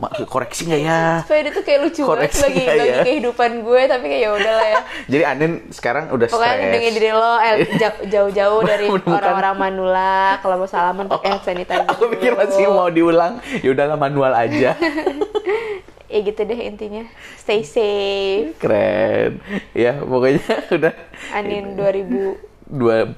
Ma- 0.00 0.08
koreksi 0.24 0.64
nggak 0.64 0.80
ya? 0.80 1.00
Supaya 1.20 1.40
itu 1.44 1.60
kayak 1.60 1.80
lucu 1.84 2.00
banget 2.02 2.32
bagi, 2.34 2.64
ya? 2.64 3.04
kehidupan 3.04 3.50
gue, 3.60 3.80
tapi 3.84 4.04
kayak 4.06 4.22
ya 4.22 4.30
udahlah 4.32 4.66
ya. 4.66 4.80
Jadi 5.12 5.22
Anin 5.22 5.52
sekarang 5.68 6.08
udah 6.08 6.24
Pokoknya 6.26 6.48
stres. 6.50 6.62
lindungi 6.64 6.90
diri 6.90 7.10
lo 7.12 7.32
eh, 7.36 7.54
jauh- 7.82 8.02
jauh-jauh 8.08 8.60
dari 8.64 8.86
orang-orang 8.88 9.54
manula. 9.54 10.40
Kalau 10.40 10.56
mau 10.56 10.64
salaman 10.64 11.04
pakai 11.06 11.28
hand 11.30 11.44
sanitizer. 11.44 11.84
Aku 11.86 12.08
pikir 12.08 12.32
masih 12.32 12.64
mau 12.66 12.88
diulang. 12.88 13.44
Ya 13.60 13.70
udahlah 13.70 13.94
manual 13.94 14.32
aja. 14.32 14.72
Ya 16.10 16.26
gitu 16.26 16.42
deh 16.42 16.58
intinya. 16.58 17.06
Stay 17.36 17.62
safe. 17.62 18.58
Keren. 18.58 19.38
Ya 19.70 19.94
pokoknya 19.94 20.42
udah 20.74 20.90
Anin 21.30 21.78
2000. 21.78 22.34
24. 22.66 23.14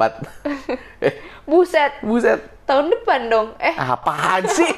eh, 1.00 1.16
Buset, 1.42 1.92
buset. 2.00 2.44
tahun 2.62 2.92
depan 2.92 3.20
dong. 3.28 3.48
Eh, 3.56 3.72
Apaan 3.72 4.44
sih? 4.46 4.68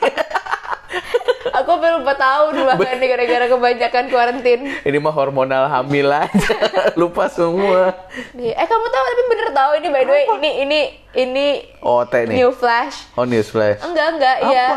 Aku 1.55 1.69
hampir 1.71 1.95
4 1.95 2.03
tahun 2.05 2.53
bahkan 2.67 2.97
nih 2.97 3.09
gara-gara 3.09 3.47
kebanyakan 3.47 4.05
kuarantin. 4.09 4.61
Ini 4.83 4.99
mah 4.99 5.11
hormonal 5.11 5.65
hamil 5.67 6.11
aja. 6.11 6.57
Lupa 7.01 7.27
semua. 7.27 7.95
Eh 8.35 8.67
kamu 8.67 8.87
tahu 8.87 9.05
tapi 9.05 9.23
bener 9.29 9.49
tahu 9.51 9.71
ini 9.79 9.89
by 9.89 10.03
the 10.03 10.13
way 10.13 10.25
ini 10.33 10.51
ini 10.61 10.81
ini 11.15 11.47
Oh, 11.79 12.03
teh 12.03 12.27
nih. 12.27 12.35
new 12.37 12.51
flash. 12.51 13.07
Oh, 13.15 13.23
news 13.23 13.47
flash. 13.47 13.79
Enggak 13.81 14.09
enggak 14.13 14.37
Apa? 14.41 14.51
ya. 14.51 14.69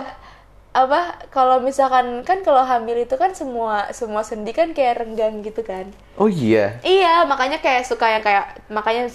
Apa 0.71 0.99
kalau 1.27 1.57
misalkan 1.57 2.21
kan 2.21 2.45
kalau 2.45 2.61
hamil 2.61 2.93
itu 2.95 3.17
kan 3.17 3.33
semua 3.33 3.89
semua 3.89 4.21
sendi 4.21 4.53
kan 4.53 4.71
kayak 4.71 5.01
renggang 5.01 5.41
gitu 5.41 5.65
kan. 5.65 5.89
Oh 6.15 6.29
iya. 6.29 6.77
Iya, 6.79 7.25
makanya 7.25 7.57
kayak 7.57 7.81
suka 7.81 8.05
yang 8.07 8.21
kayak 8.21 8.61
makanya 8.69 9.09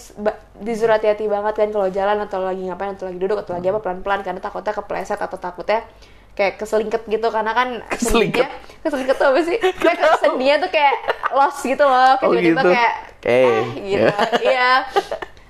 disuruh 0.58 0.94
hati-hati 0.94 1.26
banget 1.26 1.54
kan 1.54 1.70
kalau 1.70 1.86
jalan 1.86 2.18
atau 2.18 2.42
lagi 2.42 2.66
ngapain 2.66 2.98
atau 2.98 3.06
lagi 3.06 3.18
duduk 3.18 3.38
atau 3.38 3.54
lagi 3.54 3.70
apa 3.70 3.78
pelan-pelan 3.78 4.22
karena 4.22 4.38
takutnya 4.38 4.74
kepleset 4.74 5.18
atau 5.18 5.38
takutnya 5.38 5.86
kayak 6.32 6.56
keselingket 6.56 7.02
gitu 7.06 7.28
karena 7.28 7.52
kan 7.52 7.68
Keselingket? 7.88 8.48
keselingket 8.80 9.14
tuh 9.14 9.26
apa 9.28 9.40
sih? 9.42 9.56
Kayak 9.58 9.98
sendinya 10.22 10.56
tuh 10.58 10.70
kayak 10.70 10.96
lost 11.30 11.60
gitu 11.60 11.82
loh, 11.82 12.16
kayak 12.16 12.24
Oh, 12.24 12.32
tiba-tiba 12.32 12.60
gitu? 12.60 12.70
kayak 12.72 12.92
Eh, 13.22 13.62
gitu. 13.86 14.08
Iya. 14.42 14.70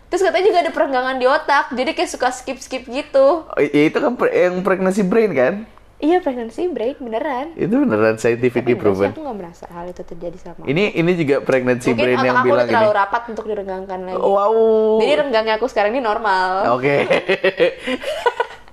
Terus 0.07 0.21
katanya 0.21 0.45
juga 0.45 0.59
ada 0.61 0.71
perenggangan 0.71 1.17
di 1.17 1.25
otak, 1.25 1.73
jadi 1.73 1.91
kayak 1.93 2.11
suka 2.11 2.29
skip-skip 2.29 2.85
gitu. 2.85 3.47
Oh, 3.47 3.57
ya 3.59 3.83
itu 3.83 3.97
kan 3.97 4.13
pre- 4.13 4.35
yang 4.35 4.61
pregnancy 4.61 5.01
brain 5.01 5.33
kan? 5.33 5.55
Iya, 5.97 6.19
pregnancy 6.19 6.67
brain 6.67 6.99
beneran. 6.99 7.55
Itu 7.55 7.79
beneran 7.79 8.19
scientifically 8.19 8.75
Tapi 8.75 8.83
proven. 8.83 9.09
aku 9.09 9.23
nggak 9.23 9.39
merasa 9.39 9.65
hal 9.71 9.87
itu 9.87 10.03
terjadi 10.03 10.37
sama. 10.37 10.67
Ini 10.67 10.93
ini 10.93 11.13
juga 11.15 11.41
pregnancy 11.41 11.95
Mungkin 11.95 12.05
brain 12.05 12.19
yang 12.21 12.37
aku 12.37 12.47
bilang 12.51 12.67
ini. 12.67 12.75
terlalu 12.75 12.93
rapat 12.93 13.23
untuk 13.31 13.47
direnggangkan 13.47 13.99
lagi. 14.05 14.19
Wow. 14.19 14.99
Jadi 14.99 15.13
renggangnya 15.17 15.55
aku 15.57 15.65
sekarang 15.65 15.95
ini 15.95 16.03
normal. 16.03 16.75
Oke. 16.75 17.07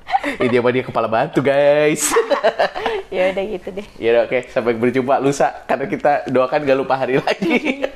Ini 0.39 0.47
dia 0.49 0.59
mah 0.59 0.71
dia 0.73 0.83
kepala 0.83 1.07
batu, 1.07 1.39
guys. 1.39 2.11
ya 3.13 3.33
udah 3.33 3.43
gitu 3.45 3.67
deh. 3.73 3.87
ya 3.97 4.09
udah, 4.13 4.21
oke, 4.29 4.39
sampai 4.51 4.73
berjumpa 4.77 5.17
lusa 5.17 5.65
karena 5.65 5.85
kita 5.89 6.11
doakan 6.29 6.59
gak 6.65 6.77
lupa 6.77 6.95
hari 6.97 7.17
lagi. 7.19 7.59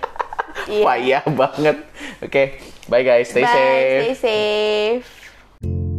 Iya. 0.64 0.86
Payah 0.88 1.24
banget. 1.36 1.78
Oke, 2.24 2.44
bye 2.88 3.04
guys, 3.04 3.28
stay 3.28 3.44
Bye, 3.44 3.52
safe. 3.52 4.00
stay 4.00 4.16
safe. 4.16 5.93